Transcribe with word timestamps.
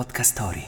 Podcast 0.00 0.32
Story. 0.32 0.64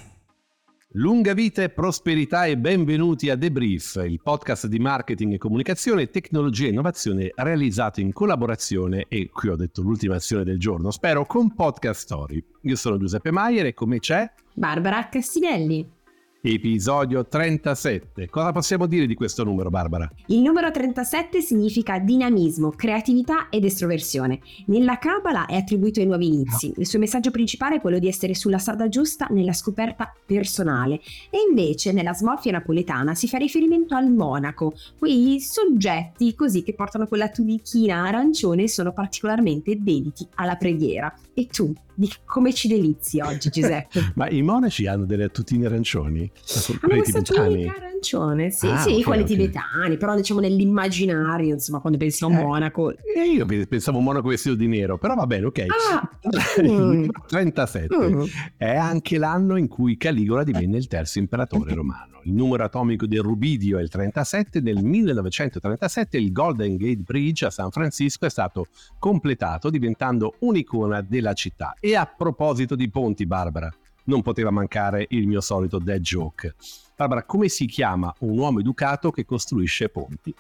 Lunga 0.91 1.33
vita 1.33 1.63
e 1.63 1.71
prosperità 1.71 2.45
e 2.45 2.59
benvenuti 2.59 3.31
a 3.31 3.39
The 3.39 3.51
Brief, 3.51 3.95
il 4.07 4.21
podcast 4.21 4.67
di 4.67 4.79
marketing 4.79 5.33
e 5.33 5.39
comunicazione, 5.39 6.11
tecnologia 6.11 6.67
e 6.67 6.69
innovazione 6.69 7.33
realizzato 7.37 8.01
in 8.01 8.13
collaborazione 8.13 9.07
e 9.09 9.31
qui 9.33 9.49
ho 9.49 9.57
detto 9.57 9.81
l'ultima 9.81 10.17
azione 10.17 10.45
del 10.45 10.59
giorno, 10.59 10.91
spero 10.91 11.25
con 11.25 11.55
Podcast 11.55 12.03
Story. 12.03 12.45
Io 12.65 12.77
sono 12.77 12.99
Giuseppe 12.99 13.31
Maier 13.31 13.65
e 13.65 13.73
come 13.73 14.01
c'è? 14.01 14.31
Barbara 14.53 15.09
Cassinelli. 15.09 16.02
Episodio 16.45 17.25
37. 17.25 18.29
Cosa 18.29 18.51
possiamo 18.51 18.87
dire 18.87 19.07
di 19.07 19.15
questo 19.15 19.45
numero, 19.45 19.71
Barbara? 19.71 20.11
Il 20.27 20.41
numero 20.41 20.73
37 20.73 21.41
significa 21.41 22.01
dinamismo, 22.01 22.71
creatività 22.71 23.49
ed 23.49 23.65
estroversione. 23.65 24.41
Nella 24.67 24.99
Kabbalah 24.99 25.47
è 25.47 25.55
attribuito 25.55 26.01
ai 26.01 26.07
nuovi 26.07 26.27
inizi. 26.27 26.75
Il 26.79 26.87
suo 26.89 26.99
messaggio 26.99 27.31
principale 27.31 27.77
è 27.77 27.81
quello 27.81 28.01
di 28.01 28.09
essere 28.09 28.35
sulla 28.35 28.59
strada 28.59 28.89
giusta 28.89 29.29
nella 29.31 29.53
scoperta 29.53 30.13
personale. 30.27 30.95
E 31.31 31.39
invece 31.49 31.93
nella 31.93 32.13
smorfia 32.13 32.51
napoletana 32.51 33.15
si 33.15 33.29
fa 33.29 33.39
riferimento 33.39 33.95
al 33.95 34.11
monaco, 34.11 34.75
quei 34.99 35.39
soggetti 35.39 36.35
così 36.35 36.65
che 36.65 36.75
portano 36.75 37.07
quella 37.07 37.29
tunichina 37.29 38.05
arancione 38.05 38.65
e 38.65 38.69
sono 38.69 38.93
particolarmente 38.93 39.77
dediti 39.81 40.27
alla 40.35 40.57
preghiera. 40.57 41.15
E 41.35 41.47
tu, 41.47 41.73
di 41.95 42.13
come 42.27 42.53
ci 42.53 42.69
delizi 42.69 43.19
oggi, 43.21 43.49
Giuseppe? 43.49 44.13
Ma 44.17 44.29
i 44.29 44.43
monaci 44.43 44.87
hanno 44.87 45.07
delle 45.07 45.31
tutine 45.31 45.65
arancioni? 45.65 46.31
Hanno 46.69 46.79
questa 46.81 47.23
tunica 47.23 47.73
arancione, 47.75 48.51
sì, 48.51 48.67
ah, 48.67 48.77
sì, 48.77 48.91
okay, 48.91 49.03
quelli 49.03 49.23
okay. 49.23 49.37
tibetani, 49.37 49.97
però 49.97 50.15
diciamo 50.15 50.41
nell'immaginario, 50.41 51.55
insomma, 51.55 51.81
quando 51.81 51.99
pensi 51.99 52.23
a 52.25 52.27
un 52.27 52.35
eh, 52.35 52.43
monaco. 52.43 52.91
E 52.91 53.25
io 53.35 53.47
pensavo 53.47 53.97
a 53.97 54.01
un 54.01 54.07
monaco 54.07 54.29
vestito 54.29 54.55
di 54.55 54.67
nero, 54.67 54.99
però 54.99 55.15
va 55.15 55.27
bene, 55.27 55.47
ok. 55.47 55.65
Ah, 55.91 56.11
mm. 56.63 57.09
37 57.29 57.97
mm. 57.97 58.23
è 58.59 58.77
anche 58.77 59.17
l'anno 59.17 59.57
in 59.57 59.69
cui 59.69 59.97
Caligola 59.97 60.45
divenne 60.45 60.77
il 60.77 60.87
terzo 60.87 61.19
imperatore 61.19 61.73
romano. 61.73 62.13
Il 62.25 62.35
numero 62.35 62.63
atomico 62.63 63.07
del 63.07 63.21
rubidio 63.21 63.79
è 63.79 63.83
il 63.83 63.89
37, 63.89 64.61
nel 64.61 64.83
1937 64.83 66.19
il 66.19 66.31
Golden 66.31 66.77
Gate 66.77 67.03
Bridge 67.03 67.47
a 67.47 67.51
San 67.51 67.71
Francisco 67.71 68.27
è 68.27 68.31
stato 68.31 68.67
completato 68.99 69.71
diventando 69.71 70.37
un'icona 70.41 71.01
della 71.23 71.33
città. 71.35 71.77
E 71.79 71.95
a 71.95 72.05
proposito 72.05 72.75
di 72.75 72.91
ponti, 72.91 73.25
Barbara, 73.25 73.73
non 74.05 74.21
poteva 74.21 74.51
mancare 74.51 75.07
il 75.11 75.29
mio 75.29 75.41
solito 75.41 75.79
dead 75.79 76.01
joke. 76.01 76.57
Barbara, 76.97 77.23
come 77.23 77.49
si 77.49 77.67
chiama 77.67 78.13
un 78.21 78.37
uomo 78.37 78.59
educato 78.59 79.11
che 79.11 79.25
costruisce 79.25 79.89
ponti? 79.89 80.35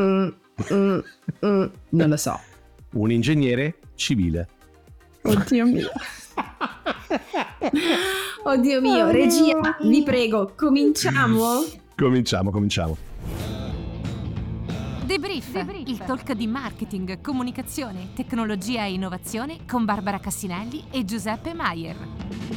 Mm, 0.00 0.28
mm, 0.72 0.98
mm, 1.46 1.64
non 1.90 2.08
lo 2.08 2.16
so. 2.16 2.40
Un 2.92 3.12
ingegnere 3.12 3.76
civile. 3.94 4.48
Oddio 5.22 5.66
mio. 5.66 5.90
Oddio 8.42 8.80
mio, 8.80 9.10
regia, 9.10 9.76
vi 9.82 10.02
prego, 10.02 10.54
cominciamo? 10.56 11.62
Cominciamo, 11.94 12.50
cominciamo. 12.50 12.96
Debrief, 15.30 15.52
Debrief, 15.52 15.88
il 15.88 15.98
talk 15.98 16.32
di 16.32 16.48
marketing, 16.48 17.20
comunicazione, 17.20 18.08
tecnologia 18.14 18.84
e 18.84 18.94
innovazione 18.94 19.58
con 19.64 19.84
Barbara 19.84 20.18
Cassinelli 20.18 20.86
e 20.90 21.04
Giuseppe 21.04 21.54
Maier. 21.54 22.49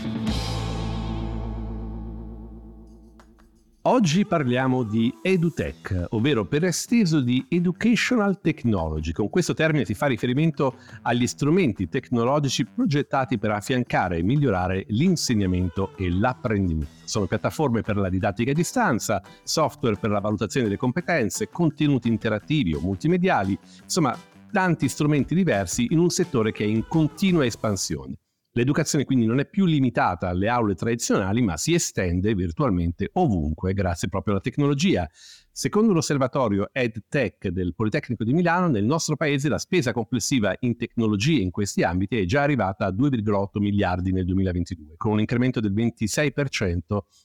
Oggi 3.86 4.26
parliamo 4.26 4.84
di 4.84 5.14
EduTech, 5.22 6.06
ovvero 6.12 6.46
per 6.46 6.64
esteso 6.64 7.20
di 7.20 7.46
Educational 7.50 8.40
Technology. 8.40 9.12
Con 9.12 9.30
questo 9.30 9.54
termine 9.54 9.84
si 9.84 9.94
fa 9.94 10.06
riferimento 10.06 10.78
agli 11.02 11.28
strumenti 11.28 11.90
tecnologici 11.90 12.64
progettati 12.64 13.38
per 13.38 13.52
affiancare 13.52 14.20
e 14.20 14.24
migliorare 14.24 14.86
l'insegnamento 14.88 15.98
e 15.98 16.10
l'apprendimento. 16.10 16.94
Sono 17.04 17.26
piattaforme 17.26 17.82
per 17.82 17.98
la 17.98 18.08
didattica 18.08 18.52
a 18.52 18.54
distanza, 18.54 19.22
software 19.44 19.98
per 20.00 20.12
la 20.12 20.22
valutazione 20.22 20.68
delle 20.68 20.80
competenze, 20.80 21.50
contenuti 21.50 22.08
interattivi 22.08 22.74
o 22.76 22.80
multimediali, 22.80 23.60
insomma 23.84 24.18
tanti 24.50 24.88
strumenti 24.88 25.36
diversi 25.36 25.88
in 25.90 26.00
un 26.00 26.10
settore 26.10 26.54
che 26.54 26.64
è 26.64 26.68
in 26.68 26.88
continua 26.88 27.44
espansione. 27.44 28.16
L'educazione 28.56 29.04
quindi 29.04 29.26
non 29.26 29.40
è 29.40 29.50
più 29.50 29.66
limitata 29.66 30.30
alle 30.30 30.48
aule 30.48 30.76
tradizionali, 30.76 31.42
ma 31.42 31.58
si 31.58 31.74
estende 31.74 32.36
virtualmente 32.36 33.10
ovunque 33.14 33.74
grazie 33.74 34.10
proprio 34.10 34.34
alla 34.34 34.44
tecnologia. 34.44 35.10
Secondo 35.52 35.92
l'osservatorio 35.92 36.70
EdTech 36.72 37.48
del 37.48 37.74
Politecnico 37.74 38.24
di 38.24 38.32
Milano, 38.32 38.68
nel 38.68 38.84
nostro 38.84 39.16
paese 39.16 39.50
la 39.50 39.58
spesa 39.58 39.92
complessiva 39.92 40.56
in 40.60 40.78
tecnologie 40.78 41.42
in 41.42 41.50
questi 41.50 41.82
ambiti 41.82 42.20
è 42.20 42.26
già 42.26 42.44
arrivata 42.44 42.86
a 42.86 42.92
2,8 42.92 43.60
miliardi 43.60 44.12
nel 44.12 44.26
2022, 44.26 44.98
con 44.98 45.14
un 45.14 45.20
incremento 45.22 45.60
del 45.60 45.74
26% 45.74 46.80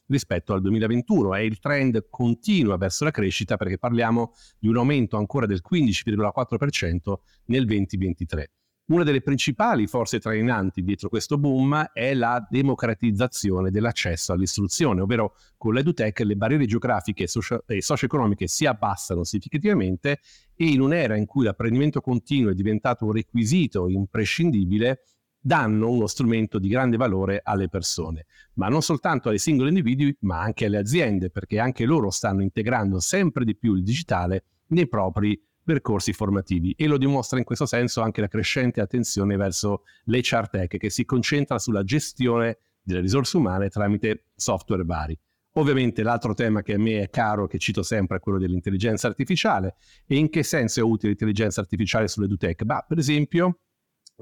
rispetto 0.07 0.55
al 0.55 0.63
2021 0.63 1.35
e 1.35 1.45
il 1.45 1.59
trend 1.59 2.07
continua 2.09 2.79
verso 2.79 3.05
la 3.05 3.11
crescita 3.11 3.59
perché 3.59 3.77
parliamo 3.77 4.33
di 4.59 4.69
un 4.69 4.79
aumento 4.79 5.19
ancora 5.19 5.45
del 5.45 5.61
15,4% 5.63 7.15
nel 7.49 7.67
2023. 7.67 8.51
Una 8.89 9.05
delle 9.05 9.21
principali 9.21 9.87
forze 9.87 10.19
trainanti 10.19 10.83
dietro 10.83 11.11
questo 11.11 11.37
boom 11.37 11.91
è 11.93 12.15
la 12.15 12.47
democratizzazione 12.49 13.71
dell'accesso 13.71 14.33
all'istruzione, 14.33 15.03
ovvero 15.03 15.35
con 15.59 15.75
l'EduTech 15.75 16.21
le 16.21 16.37
barriere 16.37 16.65
geografiche 16.65 17.25
e, 17.25 17.29
socio- 17.29 17.63
socio-economiche 17.67 18.47
si 18.47 18.65
abbassano 18.65 19.25
significativamente 19.25 20.21
e 20.55 20.65
in 20.69 20.81
un'era 20.81 21.17
in 21.17 21.27
cui 21.27 21.45
l'apprendimento 21.45 22.01
continuo 22.01 22.51
è 22.51 22.55
diventato 22.55 23.05
un 23.05 23.13
requisito 23.13 23.91
imprescindibile, 23.91 25.03
danno 25.39 25.91
uno 25.91 26.07
strumento 26.07 26.59
di 26.59 26.69
grande 26.69 26.97
valore 26.97 27.43
alle 27.45 27.69
persone, 27.69 28.25
ma 28.55 28.69
non 28.69 28.81
soltanto 28.81 29.29
ai 29.29 29.39
singoli 29.39 29.69
individui, 29.69 30.17
ma 30.21 30.41
anche 30.41 30.65
alle 30.65 30.79
aziende, 30.79 31.29
perché 31.29 31.59
anche 31.59 31.85
loro 31.85 32.09
stanno 32.09 32.41
integrando 32.41 33.01
sempre 33.01 33.45
di 33.45 33.55
più 33.55 33.75
il 33.75 33.83
digitale 33.83 34.45
nei 34.69 34.89
propri 34.89 35.39
percorsi 35.69 36.15
formativi 36.15 36.73
e 36.79 36.87
lo 36.87 36.97
dimostra 36.97 37.37
in 37.37 37.45
questo 37.45 37.67
senso 37.67 38.01
anche 38.01 38.23
la 38.23 38.29
crescente 38.29 38.81
attenzione 38.81 39.37
verso 39.37 39.83
l'HR 40.05 40.49
Tech 40.49 40.79
che 40.79 40.89
si 40.89 41.05
concentra 41.05 41.59
sulla 41.59 41.85
gestione 41.85 42.57
delle 42.81 43.01
risorse 43.01 43.37
umane 43.37 43.69
tramite 43.69 44.25
software 44.35 44.83
vari. 44.85 45.19
Ovviamente 45.53 46.03
l'altro 46.03 46.33
tema 46.33 46.63
che 46.63 46.73
a 46.73 46.79
me 46.79 47.03
è 47.03 47.11
caro, 47.11 47.47
che 47.47 47.59
cito 47.59 47.83
sempre, 47.83 48.17
è 48.17 48.21
quello 48.21 48.39
dell'intelligenza 48.39 49.09
artificiale. 49.09 49.75
E 50.07 50.17
in 50.17 50.31
che 50.31 50.43
senso 50.43 50.81
è 50.81 50.83
utile 50.83 51.09
l'intelligenza 51.09 51.61
artificiale 51.61 52.09
sull'EduTech? 52.09 52.65
Bah, 52.65 52.87
per 52.89 52.97
esempio, 52.97 53.59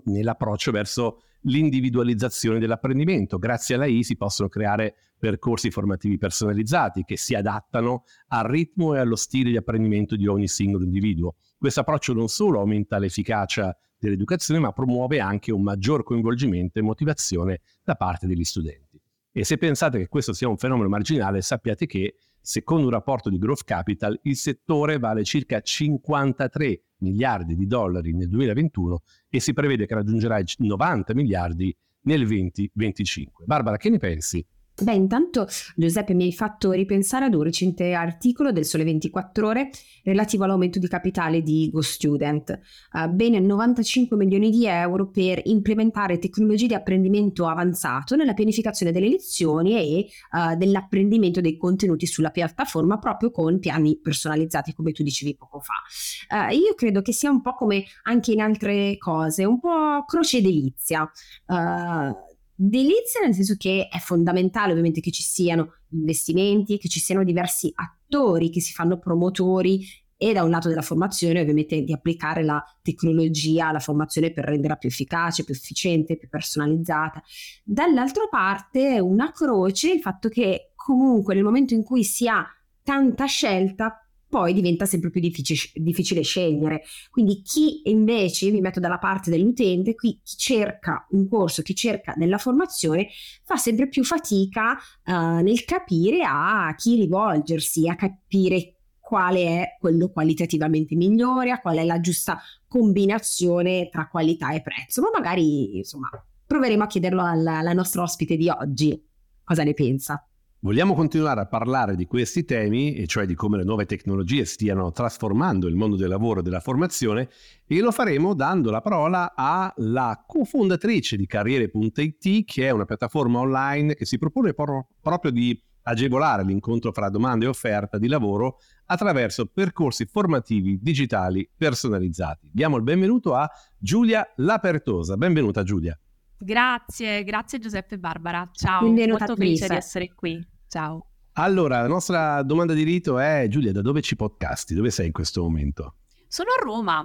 nell'approccio 0.06 0.72
verso 0.72 1.22
l'individualizzazione 1.42 2.58
dell'apprendimento. 2.58 3.38
Grazie 3.38 3.76
alla 3.76 3.86
I 3.86 4.02
si 4.02 4.16
possono 4.16 4.48
creare 4.48 4.94
percorsi 5.18 5.70
formativi 5.70 6.18
personalizzati 6.18 7.04
che 7.04 7.16
si 7.16 7.34
adattano 7.34 8.04
al 8.28 8.44
ritmo 8.44 8.94
e 8.94 8.98
allo 8.98 9.16
stile 9.16 9.50
di 9.50 9.56
apprendimento 9.56 10.16
di 10.16 10.26
ogni 10.26 10.48
singolo 10.48 10.84
individuo. 10.84 11.36
Questo 11.56 11.80
approccio 11.80 12.12
non 12.12 12.28
solo 12.28 12.60
aumenta 12.60 12.98
l'efficacia 12.98 13.76
dell'educazione, 13.98 14.60
ma 14.60 14.72
promuove 14.72 15.20
anche 15.20 15.52
un 15.52 15.62
maggior 15.62 16.02
coinvolgimento 16.02 16.78
e 16.78 16.82
motivazione 16.82 17.60
da 17.82 17.94
parte 17.94 18.26
degli 18.26 18.44
studenti. 18.44 19.00
E 19.32 19.44
se 19.44 19.58
pensate 19.58 19.98
che 19.98 20.08
questo 20.08 20.32
sia 20.32 20.48
un 20.48 20.56
fenomeno 20.56 20.88
marginale, 20.88 21.42
sappiate 21.42 21.86
che, 21.86 22.16
secondo 22.46 22.84
un 22.84 22.92
rapporto 22.92 23.28
di 23.28 23.38
Growth 23.38 23.64
Capital, 23.64 24.16
il 24.22 24.36
settore 24.36 24.98
vale 24.98 25.24
circa 25.24 25.60
53 25.60 26.80
miliardi 26.98 27.56
di 27.56 27.66
dollari 27.66 28.14
nel 28.14 28.28
2021 28.28 29.02
e 29.28 29.40
si 29.40 29.52
prevede 29.52 29.84
che 29.84 29.94
raggiungerà 29.94 30.38
i 30.38 30.44
90 30.58 31.12
miliardi 31.12 31.76
nel 32.02 32.24
2025. 32.24 33.46
Barbara, 33.46 33.76
che 33.76 33.90
ne 33.90 33.98
pensi? 33.98 34.46
Beh, 34.78 34.92
intanto 34.92 35.48
Giuseppe 35.74 36.12
mi 36.12 36.24
hai 36.24 36.34
fatto 36.34 36.72
ripensare 36.72 37.24
ad 37.24 37.34
un 37.34 37.42
recente 37.42 37.94
articolo 37.94 38.52
del 38.52 38.66
Sole 38.66 38.84
24 38.84 39.46
Ore 39.46 39.70
relativo 40.02 40.44
all'aumento 40.44 40.78
di 40.78 40.86
capitale 40.86 41.40
di 41.40 41.70
GoStudent, 41.72 42.60
uh, 42.92 43.08
bene 43.08 43.40
95 43.40 44.18
milioni 44.18 44.50
di 44.50 44.66
euro 44.66 45.08
per 45.08 45.40
implementare 45.44 46.18
tecnologie 46.18 46.66
di 46.66 46.74
apprendimento 46.74 47.46
avanzato 47.46 48.16
nella 48.16 48.34
pianificazione 48.34 48.92
delle 48.92 49.08
lezioni 49.08 49.78
e 49.78 50.08
uh, 50.32 50.54
dell'apprendimento 50.56 51.40
dei 51.40 51.56
contenuti 51.56 52.04
sulla 52.04 52.30
piattaforma 52.30 52.98
proprio 52.98 53.30
con 53.30 53.58
piani 53.58 53.98
personalizzati 53.98 54.74
come 54.74 54.92
tu 54.92 55.02
dicevi 55.02 55.36
poco 55.36 55.58
fa. 55.58 56.48
Uh, 56.50 56.52
io 56.52 56.74
credo 56.74 57.00
che 57.00 57.14
sia 57.14 57.30
un 57.30 57.40
po' 57.40 57.54
come 57.54 57.86
anche 58.02 58.32
in 58.32 58.42
altre 58.42 58.98
cose, 58.98 59.46
un 59.46 59.58
po' 59.58 60.04
croce 60.06 60.42
delizia. 60.42 61.10
Uh, 61.46 62.25
Delizia 62.58 63.20
nel 63.22 63.34
senso 63.34 63.54
che 63.58 63.88
è 63.90 63.98
fondamentale 63.98 64.70
ovviamente 64.70 65.00
che 65.00 65.10
ci 65.10 65.22
siano 65.22 65.74
investimenti, 65.90 66.78
che 66.78 66.88
ci 66.88 67.00
siano 67.00 67.22
diversi 67.22 67.70
attori 67.74 68.50
che 68.50 68.62
si 68.62 68.72
fanno 68.72 68.98
promotori 68.98 69.84
e 70.16 70.32
da 70.32 70.42
un 70.42 70.48
lato 70.48 70.68
della 70.68 70.80
formazione 70.80 71.40
ovviamente 71.40 71.82
di 71.82 71.92
applicare 71.92 72.42
la 72.42 72.62
tecnologia 72.80 73.68
alla 73.68 73.78
formazione 73.78 74.32
per 74.32 74.44
renderla 74.44 74.76
più 74.76 74.88
efficace, 74.88 75.44
più 75.44 75.52
efficiente, 75.52 76.16
più 76.16 76.30
personalizzata. 76.30 77.22
Dall'altra 77.62 78.26
parte 78.30 78.98
una 79.00 79.30
croce 79.32 79.92
il 79.92 80.00
fatto 80.00 80.30
che 80.30 80.72
comunque 80.74 81.34
nel 81.34 81.44
momento 81.44 81.74
in 81.74 81.82
cui 81.82 82.04
si 82.04 82.26
ha 82.26 82.46
tanta 82.82 83.26
scelta 83.26 84.05
poi 84.36 84.52
diventa 84.52 84.84
sempre 84.84 85.08
più 85.08 85.18
difficile, 85.18 86.20
scegliere. 86.20 86.82
Quindi 87.10 87.40
chi 87.40 87.88
invece, 87.88 88.50
mi 88.50 88.60
metto 88.60 88.80
dalla 88.80 88.98
parte 88.98 89.30
dell'utente, 89.30 89.94
qui 89.94 90.20
chi 90.22 90.36
cerca 90.36 91.06
un 91.12 91.26
corso, 91.26 91.62
chi 91.62 91.74
cerca 91.74 92.12
della 92.14 92.36
formazione, 92.36 93.08
fa 93.44 93.56
sempre 93.56 93.88
più 93.88 94.04
fatica 94.04 94.76
uh, 95.06 95.40
nel 95.40 95.64
capire 95.64 96.22
a 96.22 96.74
chi 96.76 96.96
rivolgersi, 96.96 97.88
a 97.88 97.96
capire 97.96 98.74
quale 99.00 99.46
è 99.46 99.76
quello 99.80 100.10
qualitativamente 100.10 100.96
migliore, 100.96 101.58
qual 101.62 101.78
è 101.78 101.84
la 101.86 102.00
giusta 102.00 102.38
combinazione 102.68 103.88
tra 103.88 104.06
qualità 104.06 104.52
e 104.52 104.60
prezzo. 104.60 105.00
Ma 105.00 105.08
magari, 105.14 105.78
insomma, 105.78 106.10
proveremo 106.46 106.82
a 106.82 106.86
chiederlo 106.86 107.24
alla, 107.24 107.56
alla 107.60 107.72
nostra 107.72 108.02
ospite 108.02 108.36
di 108.36 108.50
oggi. 108.50 109.02
Cosa 109.42 109.62
ne 109.62 109.72
pensa? 109.72 110.28
Vogliamo 110.66 110.94
continuare 110.94 111.42
a 111.42 111.46
parlare 111.46 111.94
di 111.94 112.06
questi 112.06 112.44
temi, 112.44 112.94
e 112.94 113.06
cioè 113.06 113.24
di 113.24 113.36
come 113.36 113.56
le 113.56 113.62
nuove 113.62 113.86
tecnologie 113.86 114.44
stiano 114.44 114.90
trasformando 114.90 115.68
il 115.68 115.76
mondo 115.76 115.94
del 115.94 116.08
lavoro 116.08 116.40
e 116.40 116.42
della 116.42 116.58
formazione, 116.58 117.28
e 117.64 117.78
lo 117.78 117.92
faremo 117.92 118.34
dando 118.34 118.72
la 118.72 118.80
parola 118.80 119.34
alla 119.36 120.24
cofondatrice 120.26 121.16
di 121.16 121.24
Carriere.it, 121.24 122.44
che 122.44 122.66
è 122.66 122.70
una 122.70 122.84
piattaforma 122.84 123.38
online 123.38 123.94
che 123.94 124.04
si 124.06 124.18
propone 124.18 124.54
proprio 124.54 125.30
di 125.30 125.56
agevolare 125.82 126.42
l'incontro 126.42 126.90
fra 126.90 127.10
domanda 127.10 127.44
e 127.44 127.48
offerta 127.48 127.96
di 127.96 128.08
lavoro 128.08 128.56
attraverso 128.86 129.46
percorsi 129.46 130.04
formativi 130.06 130.80
digitali 130.82 131.48
personalizzati. 131.56 132.50
Diamo 132.52 132.76
il 132.76 132.82
benvenuto 132.82 133.36
a 133.36 133.48
Giulia 133.78 134.32
Lapertosa. 134.34 135.16
Benvenuta 135.16 135.62
Giulia. 135.62 135.96
Grazie, 136.36 137.22
grazie 137.22 137.60
Giuseppe 137.60 137.94
e 137.94 137.98
Barbara. 137.98 138.50
Ciao, 138.52 138.82
Benvenuta 138.82 139.26
molto 139.26 139.36
felice 139.36 139.68
di 139.68 139.74
essere 139.76 140.12
qui. 140.12 140.54
Ciao. 140.68 141.10
Allora, 141.34 141.80
la 141.80 141.88
nostra 141.88 142.42
domanda 142.42 142.72
di 142.72 142.82
rito 142.82 143.18
è 143.18 143.46
Giulia, 143.48 143.72
da 143.72 143.82
dove 143.82 144.00
ci 144.00 144.16
podcasti? 144.16 144.74
Dove 144.74 144.90
sei 144.90 145.06
in 145.06 145.12
questo 145.12 145.42
momento? 145.42 145.96
Sono 146.28 146.50
a 146.58 146.62
Roma. 146.62 147.04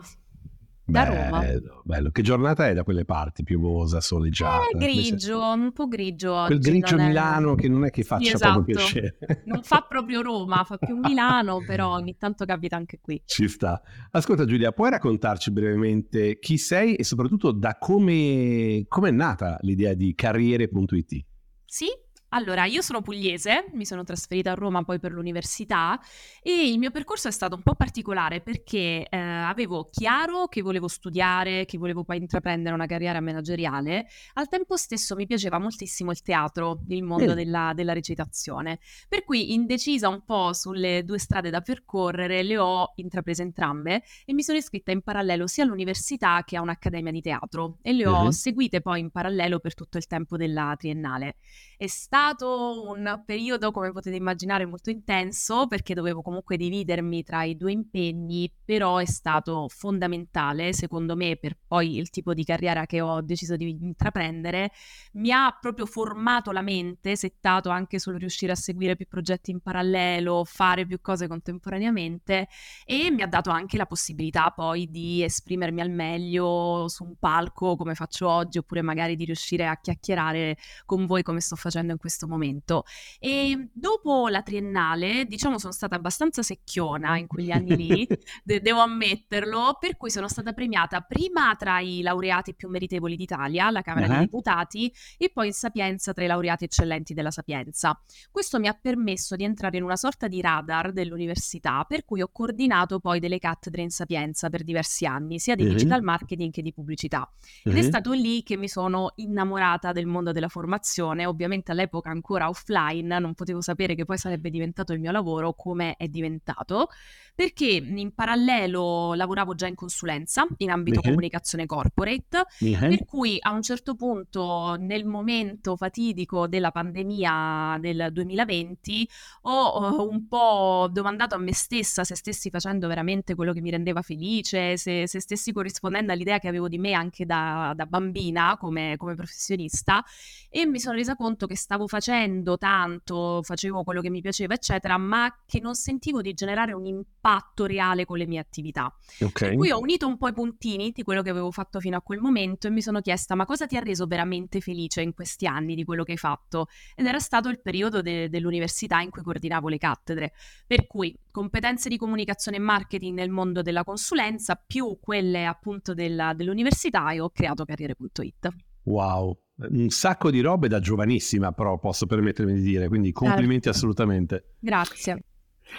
Da 0.84 1.06
bello, 1.06 1.24
Roma. 1.24 1.46
Bello. 1.84 2.12
Che 2.12 2.22
giornata 2.22 2.68
è 2.68 2.74
da 2.74 2.84
quelle 2.84 3.06
parti? 3.06 3.44
Piovosa, 3.44 4.02
soleggiata? 4.02 4.68
È 4.72 4.78
grigio, 4.78 5.40
un 5.40 5.72
po' 5.72 5.88
grigio 5.88 6.34
oggi. 6.34 6.48
Quel 6.48 6.60
grigio 6.60 6.98
è... 6.98 7.08
Milano 7.08 7.56
che 7.56 7.70
non 7.70 7.86
è 7.86 7.92
che 7.92 8.04
faccia 8.04 8.34
esatto. 8.34 8.54
proprio 8.54 8.76
piacere. 8.76 9.18
Non 9.46 9.64
fa 9.64 9.86
proprio 9.88 10.22
Roma, 10.22 10.64
fa 10.64 10.78
più 10.78 10.98
Milano, 10.98 11.64
però 11.66 11.94
ogni 11.94 12.18
tanto 12.18 12.46
capita 12.46 12.76
anche 12.76 13.00
qui. 13.00 13.22
Ci 13.26 13.48
sta. 13.48 13.82
Ascolta 14.12 14.46
Giulia, 14.46 14.72
puoi 14.72 14.90
raccontarci 14.90 15.52
brevemente 15.52 16.40
chi 16.40 16.58
sei 16.58 16.96
e 16.96 17.04
soprattutto 17.04 17.52
da 17.52 17.78
come, 17.78 18.86
come 18.88 19.10
è 19.10 19.14
nata 19.14 19.58
l'idea 19.62 19.94
di 19.94 20.14
carriere.it? 20.16 21.26
Sì, 21.66 21.88
allora, 22.34 22.64
io 22.66 22.82
sono 22.82 23.02
pugliese, 23.02 23.66
mi 23.74 23.86
sono 23.86 24.06
trasferita 24.06 24.52
a 24.52 24.54
Roma 24.54 24.84
poi 24.84 25.00
per 25.00 25.12
l'università 25.12 26.00
e 26.42 26.70
il 26.70 26.80
mio 26.80 26.90
percorso 26.90 27.28
è 27.28 27.32
stato 27.32 27.56
un 27.56 27.62
po' 27.62 27.76
particolare 27.76 28.40
perché 28.40 29.06
eh, 29.10 29.18
avevo 29.18 29.90
chiaro 29.92 30.48
che 30.48 30.62
volevo 30.62 30.88
studiare, 30.88 31.66
che 31.66 31.78
volevo 31.78 32.06
poi 32.06 32.18
intraprendere 32.18 32.74
una 32.74 32.86
carriera 32.86 33.20
manageriale, 33.20 34.08
al 34.36 34.48
tempo 34.48 34.78
stesso 34.78 35.16
mi 35.16 35.26
piaceva 35.26 35.60
moltissimo 35.60 36.12
il 36.12 36.22
teatro, 36.22 36.80
il 36.88 37.04
mondo 37.04 37.34
mm. 37.34 37.36
della, 37.36 37.72
della, 37.76 37.92
recitazione, 37.92 38.80
per 39.10 39.26
cui 39.26 39.52
indecisa 39.54 40.08
un 40.08 40.24
po' 40.24 40.54
sulle 40.54 41.04
due 41.04 41.20
strade 41.20 41.50
da 41.50 41.60
percorrere 41.60 42.44
le 42.44 42.58
ho 42.58 42.94
intraprese 42.96 43.42
entrambe 43.42 44.04
e 44.24 44.34
mi 44.34 44.42
sono 44.42 44.58
iscritta 44.58 44.92
in 44.92 45.02
parallelo 45.02 45.48
sia 45.48 45.66
all'università 45.66 46.44
che 46.46 46.56
a 46.56 46.62
un'accademia 46.62 47.12
di 47.12 47.20
teatro 47.20 47.80
e 47.82 47.92
le 47.92 48.08
ho 48.08 48.22
mm-hmm. 48.22 48.30
seguite 48.30 48.80
poi 48.80 49.02
in 49.02 49.12
parallelo 49.12 49.60
per 49.60 49.74
tutto 49.74 49.98
il 49.98 50.08
tempo 50.08 50.38
della 50.38 50.74
triennale. 50.78 51.36
È 51.76 51.88
stato 51.88 52.21
un 52.40 53.24
periodo, 53.26 53.72
come 53.72 53.92
potete 53.92 54.16
immaginare, 54.16 54.66
molto 54.66 54.90
intenso 54.90 55.68
perché 55.68 55.94
dovevo 55.94 56.22
comunque 56.22 56.56
dividermi 56.56 57.24
tra 57.24 57.44
i 57.44 57.58
due 57.58 57.72
impegni, 57.72 58.52
però 58.64 58.98
è 58.98 59.06
stato 59.06 59.68
fondamentale, 59.68 60.74
secondo 60.74 61.16
me, 61.16 61.38
per 61.38 61.58
poi 61.68 61.98
il 61.98 62.10
tipo 62.10 62.34
di 62.34 62.44
carriera 62.44 62.86
che 62.86 63.02
ho 63.02 63.22
deciso 63.22 63.56
di 63.56 63.70
intraprendere. 63.70 64.72
Mi 65.14 65.32
ha 65.32 65.58
proprio 65.60 65.86
formato 65.86 66.52
la 66.52 66.62
mente, 66.62 67.16
settato 67.16 67.70
anche 67.70 68.00
sul 68.00 68.16
riuscire 68.16 68.52
a 68.52 68.56
seguire 68.56 68.96
più 68.96 69.08
progetti 69.08 69.52
in 69.52 69.60
parallelo, 69.60 70.44
fare 70.46 70.86
più 70.86 71.02
cose 71.02 71.28
contemporaneamente 71.28 72.48
e 72.86 73.10
mi 73.12 73.24
ha 73.24 73.28
dato 73.28 73.50
anche 73.50 73.78
la 73.78 73.86
possibilità 73.86 74.52
poi 74.52 74.90
di 74.90 75.24
esprimermi 75.24 75.82
al 75.82 75.90
meglio 75.90 76.88
su 76.88 77.04
un 77.04 77.16
palco 77.18 77.76
come 77.76 77.96
faccio 77.96 78.30
oggi, 78.30 78.60
oppure 78.60 78.82
magari 78.82 79.16
di 79.16 79.26
riuscire 79.26 79.66
a 79.66 79.78
chiacchierare 79.80 80.58
con 80.86 81.06
voi 81.06 81.24
come 81.24 81.40
sto 81.42 81.56
facendo 81.56 81.92
in 81.92 81.98
questo 81.98 82.10
momento. 82.28 82.84
E 83.20 83.70
dopo 83.74 84.28
la 84.28 84.42
triennale, 84.42 85.26
diciamo, 85.26 85.58
sono 85.60 85.74
stata 85.74 85.96
abbastanza 85.96 86.42
secchiona 86.42 87.18
in 87.18 87.28
quegli 87.28 87.52
anni 87.52 87.76
lì, 87.76 88.08
de- 88.44 88.62
devo 88.62 88.82
ammetterlo, 88.82 89.78
per 89.80 89.98
cui 89.98 90.10
sono 90.10 90.28
stata 90.28 90.54
premiata 90.54 91.02
prima 91.02 91.56
tra 91.56 91.80
i 91.80 92.02
laureati 92.02 92.56
più 92.56 92.70
meritevoli 92.70 93.16
d'Italia, 93.16 93.68
alla 93.68 93.82
Camera 93.82 94.08
uh-huh. 94.08 94.14
dei 94.14 94.22
Deputati, 94.26 94.94
e 95.18 95.30
poi 95.32 95.48
in 95.48 95.54
Sapienza 95.54 96.14
tra 96.14 96.24
i 96.24 96.28
laureati 96.28 96.66
eccellenti 96.66 97.14
della 97.14 97.32
Sapienza. 97.32 98.00
Questo 98.32 98.60
mi 98.60 98.68
ha 98.68 98.78
permesso 98.80 99.36
di 99.36 99.44
entrare 99.44 99.78
in 99.78 99.84
una 99.84 99.96
sorta 99.96 100.28
di 100.28 100.42
radar 100.42 100.92
dell'università, 100.92 101.86
per 101.88 102.06
cui 102.06 102.22
ho 102.22 102.30
coordinato 102.32 103.00
poi 103.00 103.20
delle 103.20 103.40
cattedre 103.40 103.82
in 103.82 103.90
Sapienza 103.90 104.50
per 104.50 104.64
diversi 104.64 105.06
anni, 105.06 105.40
sia 105.40 105.56
di 105.56 105.64
uh-huh. 105.64 105.72
digital 105.72 106.02
marketing 106.02 106.52
che 106.52 106.62
di 106.62 106.74
pubblicità. 106.74 107.30
Ed 107.64 107.74
uh-huh. 107.74 107.80
è 107.80 107.84
stato 107.84 108.12
lì 108.12 108.44
che 108.44 108.58
mi 108.58 108.68
sono 108.68 109.14
innamorata 109.16 109.92
del 109.92 110.06
mondo 110.06 110.32
della 110.32 110.48
formazione, 110.48 111.26
ovviamente 111.26 111.52
ovviamente 111.52 111.72
all'epoca 112.02 112.10
ancora 112.10 112.50
offline, 112.50 113.20
non 113.20 113.34
potevo 113.34 113.62
sapere 113.62 113.96
che 113.96 114.06
poi 114.06 114.18
sarebbe 114.18 114.50
diventato 114.50 114.94
il 114.94 115.00
mio 115.00 115.12
lavoro 115.12 115.54
come 115.54 115.96
è 115.96 116.08
diventato, 116.08 116.90
perché 117.34 117.66
in 117.66 118.14
parallelo 118.14 119.14
lavoravo 119.14 119.56
già 119.56 119.68
in 119.68 119.76
consulenza 119.76 120.46
in 120.58 120.72
ambito 120.72 121.00
uh-huh. 121.00 121.10
comunicazione 121.10 121.66
corporate, 121.66 122.46
uh-huh. 122.60 122.80
per 122.80 123.06
cui 123.06 123.38
a 123.40 123.52
un 123.52 123.62
certo 123.62 123.96
punto 123.96 124.76
nel 124.80 125.06
momento 125.06 125.76
fatidico 125.76 126.48
della 126.48 126.72
pandemia 126.72 127.78
del 127.80 128.10
2020 128.12 129.10
ho 129.44 130.10
un 130.10 130.28
po' 130.28 130.90
domandato 130.92 131.36
a 131.36 131.38
me 131.38 131.54
stessa 131.54 132.04
se 132.04 132.16
stessi 132.16 132.50
facendo 132.50 132.88
veramente 132.88 133.36
quello 133.36 133.54
che 133.54 133.62
mi 133.62 133.70
rendeva 133.70 134.02
felice, 134.02 134.78
se, 134.78 135.08
se 135.08 135.20
stessi 135.20 135.54
corrispondendo 135.54 136.12
all'idea 136.12 136.40
che 136.40 136.48
avevo 136.48 136.68
di 136.68 136.78
me 136.78 136.94
anche 136.94 137.26
da, 137.26 137.74
da 137.76 137.86
bambina 137.86 138.58
come, 138.58 138.98
come 138.98 139.16
professionista 139.16 140.04
e 140.50 140.66
mi 140.66 140.80
sono 140.80 140.96
resa 140.96 141.16
conto 141.16 141.48
che 141.48 141.56
stavo 141.56 141.88
facendo 141.92 142.58
tanto, 142.58 143.42
facevo 143.44 143.84
quello 143.84 144.00
che 144.00 144.10
mi 144.10 144.22
piaceva, 144.22 144.54
eccetera, 144.54 144.98
ma 144.98 145.30
che 145.46 145.60
non 145.60 145.76
sentivo 145.76 146.22
di 146.22 146.34
generare 146.34 146.72
un 146.72 146.86
impatto 146.86 147.66
reale 147.66 148.06
con 148.06 148.18
le 148.18 148.26
mie 148.26 148.40
attività. 148.40 148.96
Okay. 149.20 149.50
Per 149.50 149.58
cui 149.58 149.72
ho 149.72 149.80
unito 149.80 150.08
un 150.08 150.16
po' 150.16 150.30
i 150.30 150.34
puntini 150.34 150.92
di 150.92 151.04
quello 151.04 151.22
che 151.22 151.30
avevo 151.30 151.52
fatto 151.52 151.82
fino 151.82 151.98
a 151.98 152.02
quel 152.02 152.20
momento 152.20 152.68
e 152.68 152.70
mi 152.70 152.82
sono 152.82 153.02
chiesta 153.02 153.36
ma 153.36 153.44
cosa 153.44 153.68
ti 153.68 153.76
ha 153.76 153.82
reso 153.82 154.06
veramente 154.06 154.62
felice 154.62 155.02
in 155.02 155.14
questi 155.14 155.46
anni 155.46 155.76
di 155.76 155.84
quello 155.84 156.06
che 156.06 156.14
hai 156.14 156.18
fatto? 156.18 156.68
Ed 156.96 157.06
era 157.06 157.20
stato 157.20 157.50
il 157.50 157.60
periodo 157.60 158.02
de- 158.02 158.30
dell'università 158.30 159.02
in 159.02 159.10
cui 159.10 159.22
coordinavo 159.22 159.68
le 159.68 159.78
cattedre. 159.78 160.32
Per 160.66 160.88
cui 160.88 161.14
competenze 161.30 161.90
di 161.90 161.98
comunicazione 161.98 162.56
e 162.56 162.62
marketing 162.62 163.18
nel 163.18 163.30
mondo 163.30 163.62
della 163.62 163.84
consulenza 163.84 164.56
più 164.56 164.98
quelle 165.02 165.46
appunto 165.46 165.94
della, 165.94 166.34
dell'università 166.34 167.12
e 167.12 167.20
ho 167.20 167.30
creato 167.32 167.66
carriere.it. 167.66 168.48
Wow, 168.84 169.38
un 169.70 169.90
sacco 169.90 170.32
di 170.32 170.42
robe 170.42 170.68
da 170.68 170.80
giovanissima, 170.80 171.52
però 171.52 171.78
posso 171.78 172.06
permettermi 172.06 172.54
di 172.54 172.62
dire, 172.62 172.88
quindi 172.88 173.12
complimenti 173.12 173.64
certo. 173.64 173.78
assolutamente. 173.78 174.56
Grazie. 174.60 175.24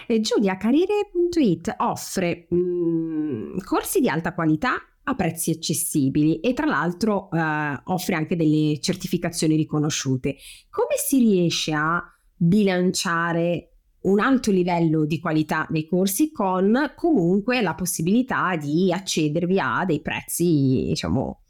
E 0.07 0.21
Giulia, 0.21 0.57
Carriere.it 0.57 1.75
offre 1.77 2.47
mh, 2.49 2.55
mm, 2.55 3.57
corsi 3.63 3.99
di 3.99 4.09
alta 4.09 4.33
qualità 4.33 4.75
a 5.05 5.15
prezzi 5.15 5.51
accessibili 5.51 6.39
e 6.39 6.53
tra 6.53 6.65
l'altro 6.65 7.29
eh, 7.31 7.81
offre 7.85 8.15
anche 8.15 8.35
delle 8.35 8.79
certificazioni 8.79 9.55
riconosciute. 9.55 10.37
Come 10.69 10.95
si 10.97 11.19
riesce 11.19 11.73
a 11.73 12.01
bilanciare 12.35 13.73
un 14.03 14.19
alto 14.19 14.51
livello 14.51 15.05
di 15.05 15.19
qualità 15.19 15.65
nei 15.69 15.87
corsi 15.87 16.31
con 16.31 16.93
comunque 16.95 17.61
la 17.61 17.73
possibilità 17.73 18.55
di 18.55 18.91
accedervi 18.91 19.59
a 19.59 19.85
dei 19.85 20.01
prezzi, 20.01 20.85
diciamo, 20.87 21.41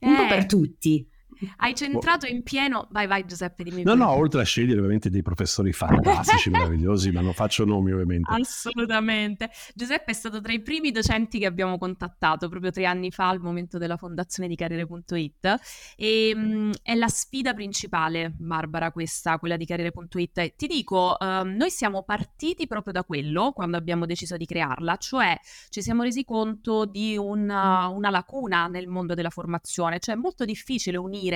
un 0.00 0.16
po' 0.16 0.26
per 0.28 0.38
Eh, 0.40 0.46
tutti. 0.46 1.09
Hai 1.56 1.74
centrato 1.74 2.26
in 2.26 2.42
pieno... 2.42 2.88
Vai, 2.90 3.06
vai 3.06 3.24
Giuseppe, 3.24 3.62
dimmi 3.62 3.82
No, 3.82 3.92
pure. 3.92 4.04
no, 4.04 4.10
oltre 4.10 4.40
a 4.40 4.44
scegliere 4.44 4.78
ovviamente 4.78 5.10
dei 5.10 5.22
professori 5.22 5.72
fantastici, 5.72 6.50
meravigliosi, 6.50 7.10
ma 7.10 7.20
non 7.20 7.32
faccio 7.32 7.64
nomi 7.64 7.92
ovviamente. 7.92 8.30
Assolutamente. 8.32 9.50
Giuseppe 9.74 10.10
è 10.10 10.14
stato 10.14 10.40
tra 10.40 10.52
i 10.52 10.60
primi 10.60 10.90
docenti 10.90 11.38
che 11.38 11.46
abbiamo 11.46 11.78
contattato 11.78 12.48
proprio 12.48 12.70
tre 12.70 12.86
anni 12.86 13.10
fa 13.10 13.28
al 13.28 13.40
momento 13.40 13.78
della 13.78 13.96
fondazione 13.96 14.48
di 14.48 14.56
Carriere.it 14.56 15.58
e 15.96 16.34
mh, 16.34 16.72
è 16.82 16.94
la 16.94 17.08
sfida 17.08 17.54
principale, 17.54 18.32
Barbara, 18.36 18.90
questa, 18.92 19.38
quella 19.38 19.56
di 19.56 19.66
Carriere.it. 19.66 20.38
E 20.38 20.54
Ti 20.56 20.66
dico, 20.66 21.18
ehm, 21.18 21.54
noi 21.56 21.70
siamo 21.70 22.02
partiti 22.02 22.66
proprio 22.66 22.92
da 22.92 23.04
quello 23.04 23.52
quando 23.52 23.76
abbiamo 23.76 24.06
deciso 24.06 24.36
di 24.36 24.46
crearla, 24.46 24.96
cioè 24.96 25.38
ci 25.68 25.82
siamo 25.82 26.02
resi 26.02 26.24
conto 26.24 26.84
di 26.84 27.16
una, 27.16 27.86
una 27.88 28.10
lacuna 28.10 28.66
nel 28.66 28.86
mondo 28.86 29.14
della 29.14 29.30
formazione, 29.30 29.98
cioè 29.98 30.14
è 30.14 30.18
molto 30.18 30.44
difficile 30.44 30.96
unire 30.96 31.29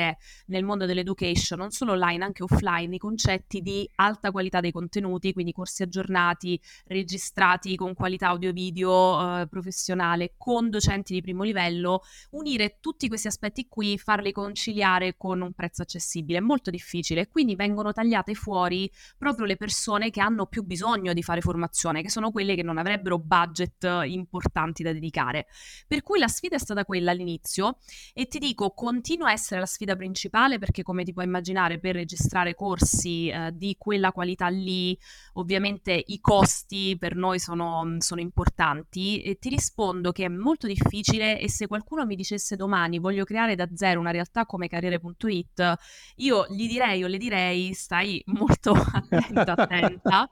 nel 0.46 0.64
mondo 0.64 0.86
dell'education, 0.86 1.58
non 1.58 1.70
solo 1.70 1.92
online, 1.92 2.24
anche 2.24 2.42
offline, 2.42 2.94
i 2.94 2.98
concetti 2.98 3.60
di 3.60 3.88
alta 3.96 4.30
qualità 4.30 4.60
dei 4.60 4.72
contenuti, 4.72 5.32
quindi 5.32 5.52
corsi 5.52 5.82
aggiornati, 5.82 6.60
registrati 6.86 7.76
con 7.76 7.94
qualità 7.94 8.28
audio-video 8.28 9.40
eh, 9.40 9.48
professionale, 9.48 10.34
con 10.36 10.70
docenti 10.70 11.14
di 11.14 11.20
primo 11.20 11.42
livello, 11.42 12.00
unire 12.30 12.78
tutti 12.80 13.08
questi 13.08 13.28
aspetti 13.28 13.66
qui, 13.68 13.98
farli 13.98 14.32
conciliare 14.32 15.16
con 15.16 15.40
un 15.40 15.52
prezzo 15.52 15.82
accessibile. 15.82 16.38
È 16.38 16.42
molto 16.42 16.70
difficile, 16.70 17.28
quindi 17.28 17.54
vengono 17.54 17.92
tagliate 17.92 18.34
fuori 18.34 18.90
proprio 19.16 19.46
le 19.46 19.56
persone 19.56 20.10
che 20.10 20.20
hanno 20.20 20.46
più 20.46 20.62
bisogno 20.62 21.12
di 21.12 21.22
fare 21.22 21.40
formazione, 21.40 22.02
che 22.02 22.10
sono 22.10 22.30
quelle 22.30 22.54
che 22.54 22.62
non 22.62 22.78
avrebbero 22.78 23.18
budget 23.18 23.84
eh, 23.84 24.08
importanti 24.08 24.82
da 24.82 24.92
dedicare. 24.92 25.46
Per 25.86 26.02
cui 26.02 26.18
la 26.18 26.28
sfida 26.28 26.56
è 26.56 26.58
stata 26.58 26.84
quella 26.84 27.10
all'inizio 27.10 27.78
e 28.12 28.26
ti 28.26 28.38
dico, 28.38 28.70
continua 28.70 29.28
a 29.28 29.32
essere 29.32 29.60
la 29.60 29.66
sfida 29.66 29.83
principale 29.94 30.58
perché 30.58 30.82
come 30.82 31.04
ti 31.04 31.12
puoi 31.12 31.26
immaginare 31.26 31.78
per 31.78 31.94
registrare 31.94 32.54
corsi 32.54 33.28
eh, 33.28 33.50
di 33.52 33.76
quella 33.78 34.10
qualità 34.10 34.48
lì, 34.48 34.98
ovviamente 35.34 36.02
i 36.06 36.20
costi 36.20 36.96
per 36.98 37.14
noi 37.14 37.38
sono, 37.38 37.96
sono 37.98 38.20
importanti. 38.20 39.20
E 39.22 39.38
ti 39.38 39.50
rispondo 39.50 40.12
che 40.12 40.24
è 40.24 40.28
molto 40.28 40.66
difficile 40.66 41.38
e 41.38 41.50
se 41.50 41.66
qualcuno 41.66 42.06
mi 42.06 42.16
dicesse 42.16 42.56
domani 42.56 42.98
voglio 42.98 43.24
creare 43.24 43.54
da 43.54 43.68
zero 43.74 44.00
una 44.00 44.10
realtà 44.10 44.46
come 44.46 44.68
carriere.it, 44.68 45.74
io 46.16 46.46
gli 46.48 46.66
direi 46.66 47.04
o 47.04 47.06
le 47.06 47.18
direi 47.18 47.72
stai 47.74 48.22
molto 48.26 48.72
attento, 48.72 49.50
attenta, 49.52 50.28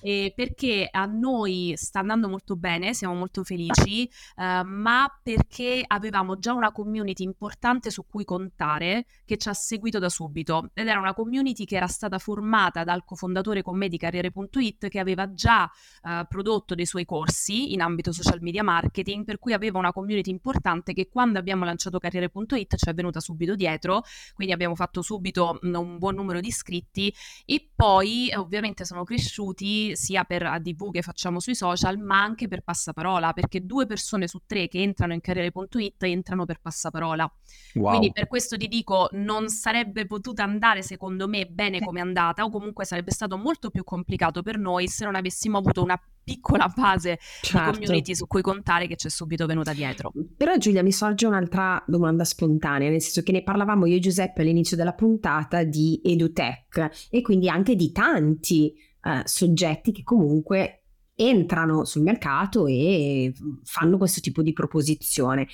eh, 0.00 0.32
perché 0.34 0.88
a 0.90 1.04
noi 1.04 1.74
sta 1.76 2.00
andando 2.00 2.28
molto 2.28 2.56
bene, 2.56 2.94
siamo 2.94 3.14
molto 3.14 3.44
felici, 3.44 4.04
eh, 4.04 4.62
ma 4.64 5.06
perché 5.22 5.82
avevamo 5.86 6.38
già 6.38 6.52
una 6.52 6.72
community 6.72 7.24
importante 7.24 7.90
su 7.90 8.06
cui 8.06 8.24
contare 8.24 8.93
che 9.24 9.36
ci 9.36 9.48
ha 9.48 9.54
seguito 9.54 9.98
da 9.98 10.08
subito 10.08 10.70
ed 10.74 10.86
era 10.88 10.98
una 10.98 11.14
community 11.14 11.64
che 11.64 11.76
era 11.76 11.86
stata 11.86 12.18
formata 12.18 12.84
dal 12.84 13.04
cofondatore 13.04 13.62
con 13.62 13.76
me 13.76 13.88
di 13.88 13.96
Carriere.it 13.96 14.88
che 14.88 14.98
aveva 14.98 15.32
già 15.32 15.70
eh, 16.02 16.26
prodotto 16.28 16.74
dei 16.74 16.86
suoi 16.86 17.04
corsi 17.04 17.72
in 17.72 17.80
ambito 17.80 18.12
social 18.12 18.40
media 18.40 18.62
marketing, 18.62 19.24
per 19.24 19.38
cui 19.38 19.52
aveva 19.52 19.78
una 19.78 19.92
community 19.92 20.30
importante 20.30 20.92
che 20.92 21.08
quando 21.08 21.38
abbiamo 21.38 21.64
lanciato 21.64 21.98
Carriere.it 21.98 22.76
ci 22.76 22.88
è 22.88 22.94
venuta 22.94 23.20
subito 23.20 23.54
dietro, 23.54 24.02
quindi 24.34 24.52
abbiamo 24.52 24.74
fatto 24.74 25.02
subito 25.02 25.58
mh, 25.60 25.74
un 25.74 25.98
buon 25.98 26.14
numero 26.14 26.40
di 26.40 26.48
iscritti 26.48 27.14
e 27.44 27.70
poi 27.74 28.28
eh, 28.28 28.36
ovviamente 28.36 28.84
sono 28.84 29.04
cresciuti 29.04 29.96
sia 29.96 30.24
per 30.24 30.42
ADV 30.44 30.90
che 30.90 31.02
facciamo 31.02 31.40
sui 31.40 31.54
social, 31.54 31.98
ma 31.98 32.22
anche 32.22 32.48
per 32.48 32.62
passaparola, 32.62 33.32
perché 33.32 33.64
due 33.64 33.86
persone 33.86 34.28
su 34.28 34.40
tre 34.46 34.68
che 34.68 34.82
entrano 34.82 35.12
in 35.12 35.20
Carriere.it 35.20 36.02
entrano 36.02 36.44
per 36.44 36.60
passaparola. 36.60 37.32
Wow. 37.74 37.88
Quindi 37.90 38.12
per 38.12 38.26
questo 38.26 38.56
ti 38.56 38.68
dico, 38.68 38.83
non 39.12 39.48
sarebbe 39.48 40.06
potuta 40.06 40.42
andare 40.42 40.82
secondo 40.82 41.26
me 41.26 41.46
bene 41.46 41.80
come 41.80 42.00
è 42.00 42.02
andata, 42.02 42.44
o 42.44 42.50
comunque 42.50 42.84
sarebbe 42.84 43.10
stato 43.10 43.36
molto 43.36 43.70
più 43.70 43.84
complicato 43.84 44.42
per 44.42 44.58
noi 44.58 44.88
se 44.88 45.04
non 45.04 45.14
avessimo 45.14 45.58
avuto 45.58 45.82
una 45.82 46.00
piccola 46.24 46.72
base 46.74 47.18
Certo. 47.42 47.70
di 47.70 47.76
community 47.78 48.14
su 48.14 48.26
cui 48.26 48.40
contare 48.40 48.86
che 48.86 48.96
ci 48.96 49.08
è 49.08 49.10
subito 49.10 49.46
venuta 49.46 49.72
dietro. 49.72 50.12
Però 50.36 50.56
Giulia 50.56 50.82
mi 50.82 50.92
sorge 50.92 51.26
un'altra 51.26 51.82
domanda 51.86 52.24
spontanea, 52.24 52.88
nel 52.88 53.02
senso 53.02 53.22
che 53.22 53.32
ne 53.32 53.42
parlavamo 53.42 53.86
io 53.86 53.96
e 53.96 54.00
Giuseppe 54.00 54.40
all'inizio 54.40 54.76
della 54.76 54.94
puntata 54.94 55.62
di 55.64 56.00
EduTech 56.02 57.08
e 57.10 57.20
quindi 57.22 57.48
anche 57.48 57.76
di 57.76 57.92
tanti 57.92 58.72
eh, 59.02 59.22
soggetti 59.24 59.92
che 59.92 60.02
comunque 60.02 60.84
entrano 61.16 61.84
sul 61.84 62.02
mercato 62.02 62.66
e 62.66 63.32
fanno 63.62 63.98
questo 63.98 64.20
tipo 64.20 64.42
di 64.42 64.52
proposizione. 64.52 65.46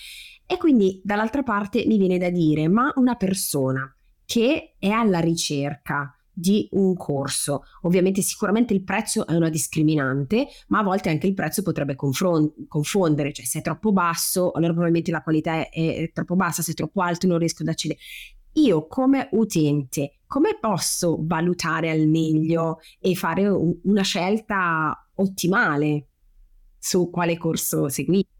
E 0.50 0.56
quindi 0.56 1.00
dall'altra 1.04 1.44
parte 1.44 1.84
mi 1.86 1.96
viene 1.96 2.18
da 2.18 2.28
dire, 2.28 2.66
ma 2.66 2.92
una 2.96 3.14
persona 3.14 3.88
che 4.24 4.74
è 4.80 4.88
alla 4.88 5.20
ricerca 5.20 6.12
di 6.32 6.66
un 6.72 6.96
corso, 6.96 7.62
ovviamente 7.82 8.20
sicuramente 8.20 8.74
il 8.74 8.82
prezzo 8.82 9.28
è 9.28 9.36
una 9.36 9.48
discriminante, 9.48 10.48
ma 10.66 10.80
a 10.80 10.82
volte 10.82 11.08
anche 11.08 11.28
il 11.28 11.34
prezzo 11.34 11.62
potrebbe 11.62 11.94
confron- 11.94 12.52
confondere, 12.66 13.32
cioè 13.32 13.44
se 13.44 13.60
è 13.60 13.62
troppo 13.62 13.92
basso, 13.92 14.50
allora 14.50 14.72
probabilmente 14.72 15.12
la 15.12 15.22
qualità 15.22 15.68
è, 15.68 15.68
è 15.70 16.10
troppo 16.12 16.34
bassa, 16.34 16.62
se 16.62 16.72
è 16.72 16.74
troppo 16.74 17.00
alto 17.00 17.28
non 17.28 17.38
riesco 17.38 17.62
ad 17.62 17.68
accedere. 17.68 18.00
Io 18.54 18.88
come 18.88 19.28
utente, 19.30 20.18
come 20.26 20.58
posso 20.58 21.16
valutare 21.20 21.90
al 21.90 22.08
meglio 22.08 22.80
e 22.98 23.14
fare 23.14 23.46
un- 23.46 23.78
una 23.84 24.02
scelta 24.02 25.08
ottimale 25.14 26.08
su 26.76 27.08
quale 27.08 27.38
corso 27.38 27.88
seguire? 27.88 28.39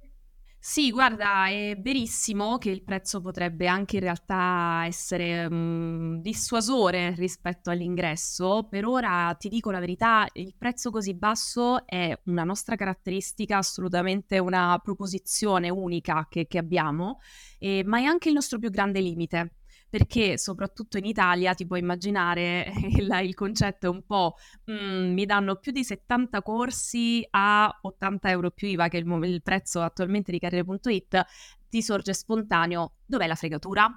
Sì, 0.63 0.91
guarda, 0.91 1.47
è 1.49 1.75
verissimo 1.81 2.59
che 2.59 2.69
il 2.71 2.83
prezzo 2.85 3.23
potrebbe 3.23 3.67
anche 3.67 3.97
in 3.97 4.03
realtà 4.03 4.83
essere 4.85 5.49
mm, 5.51 6.17
dissuasore 6.21 7.15
rispetto 7.15 7.71
all'ingresso. 7.71 8.67
Per 8.69 8.85
ora 8.85 9.35
ti 9.39 9.49
dico 9.49 9.71
la 9.71 9.81
verità, 9.81 10.27
il 10.35 10.55
prezzo 10.57 10.91
così 10.91 11.15
basso 11.15 11.87
è 11.87 12.15
una 12.27 12.45
nostra 12.45 12.77
caratteristica, 12.77 13.57
assolutamente 13.57 14.39
una 14.39 14.79
proposizione 14.83 15.71
unica 15.71 16.27
che, 16.29 16.47
che 16.47 16.59
abbiamo, 16.59 17.21
eh, 17.59 17.83
ma 17.87 17.99
è 17.99 18.05
anche 18.05 18.29
il 18.29 18.35
nostro 18.35 18.59
più 18.59 18.69
grande 18.71 19.01
limite. 19.01 19.55
Perché 19.91 20.39
soprattutto 20.39 20.99
in 20.99 21.05
Italia 21.05 21.53
ti 21.55 21.67
puoi 21.67 21.81
immaginare 21.81 22.73
il, 22.97 23.21
il 23.23 23.35
concetto 23.35 23.87
è 23.87 23.91
un 23.91 24.05
po' 24.07 24.37
mm, 24.71 25.13
mi 25.13 25.27
danno 25.27 25.57
più 25.57 25.73
di 25.73 25.83
70 25.83 26.43
corsi 26.43 27.27
a 27.31 27.79
80 27.83 28.31
euro 28.31 28.51
più 28.53 28.69
IVA, 28.69 28.89
che 28.89 28.99
il, 28.99 29.25
il 29.25 29.43
prezzo 29.43 29.81
attualmente 29.81 30.31
di 30.31 30.39
Carriere.it, 30.39 31.25
ti 31.69 31.83
sorge 31.83 32.15
spontaneo, 32.15 32.95
dov'è 33.05 33.27
la 33.27 33.35
fregatura? 33.35 33.91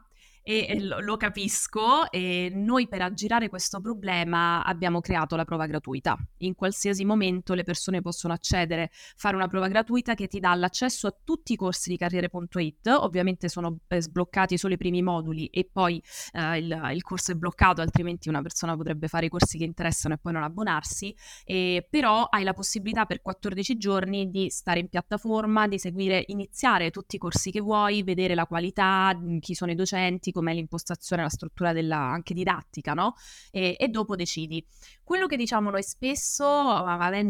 E 0.46 0.78
lo, 0.82 1.00
lo 1.00 1.16
capisco 1.16 2.12
e 2.12 2.52
noi 2.54 2.90
per 2.90 3.02
aggirare 3.02 3.48
questo 3.48 3.80
problema 3.80 4.62
abbiamo 4.64 5.00
creato 5.00 5.38
la 5.38 5.46
prova 5.46 5.66
gratuita. 5.68 6.18
In 6.40 6.54
qualsiasi 6.54 7.06
momento 7.06 7.54
le 7.54 7.64
persone 7.64 8.02
possono 8.02 8.34
accedere, 8.34 8.90
fare 9.16 9.38
una 9.38 9.48
prova 9.48 9.70
gratuita 9.70 10.16
che 10.16 10.28
ti 10.28 10.42
dà 10.42 10.54
l'accesso 10.54 11.08
a 11.08 11.16
tutti 11.24 11.54
i 11.54 11.56
corsi 11.56 11.90
di 11.90 11.98
Carriere.it, 11.98 12.88
ovviamente 12.88 13.48
sono 13.48 13.80
eh, 13.88 14.02
sbloccati 14.02 14.58
solo 14.58 14.74
i 14.74 14.78
primi 14.78 15.02
moduli 15.02 15.48
e 15.48 15.70
poi 15.72 16.04
eh, 16.34 16.58
il, 16.58 16.90
il 16.94 17.02
corso 17.04 17.32
è 17.32 17.36
bloccato, 17.36 17.80
altrimenti 17.80 18.28
una 18.28 18.42
persona 18.42 18.76
potrebbe 18.76 19.08
fare 19.08 19.28
i 19.28 19.30
corsi 19.30 19.58
che 19.58 19.64
interessano 19.64 20.16
e 20.16 20.18
poi 20.18 20.34
non 20.34 20.44
abbonarsi, 20.44 21.16
e 21.46 21.88
però 21.90 22.24
hai 22.26 22.44
la 22.44 22.54
possibilità 22.54 23.06
per 23.06 23.22
14 23.22 23.78
giorni 23.78 24.30
di 24.30 24.50
stare 24.50 24.82
in 24.82 24.90
piattaforma, 24.90 25.70
di 25.70 25.80
seguire, 25.80 26.24
iniziare 26.28 26.92
tutti 26.92 27.16
i 27.16 27.20
corsi 27.20 27.50
che 27.50 27.62
vuoi, 27.62 28.04
vedere 28.04 28.36
la 28.36 28.46
qualità, 28.46 29.18
chi 29.40 29.56
sono 29.56 29.72
i 29.72 29.76
docenti, 29.76 30.32
com'è 30.34 30.54
l'impostazione, 30.54 31.22
la 31.22 31.30
struttura 31.30 31.72
della, 31.72 31.98
anche 31.98 32.34
didattica, 32.34 32.94
no? 32.94 33.13
E, 33.52 33.78
e 33.80 33.88
dopo 33.88 34.18
decidi. 34.18 34.66
Quello 35.04 35.28
che 35.28 35.38
diciamo 35.38 35.70
noi 35.70 35.84
spesso, 35.84 36.84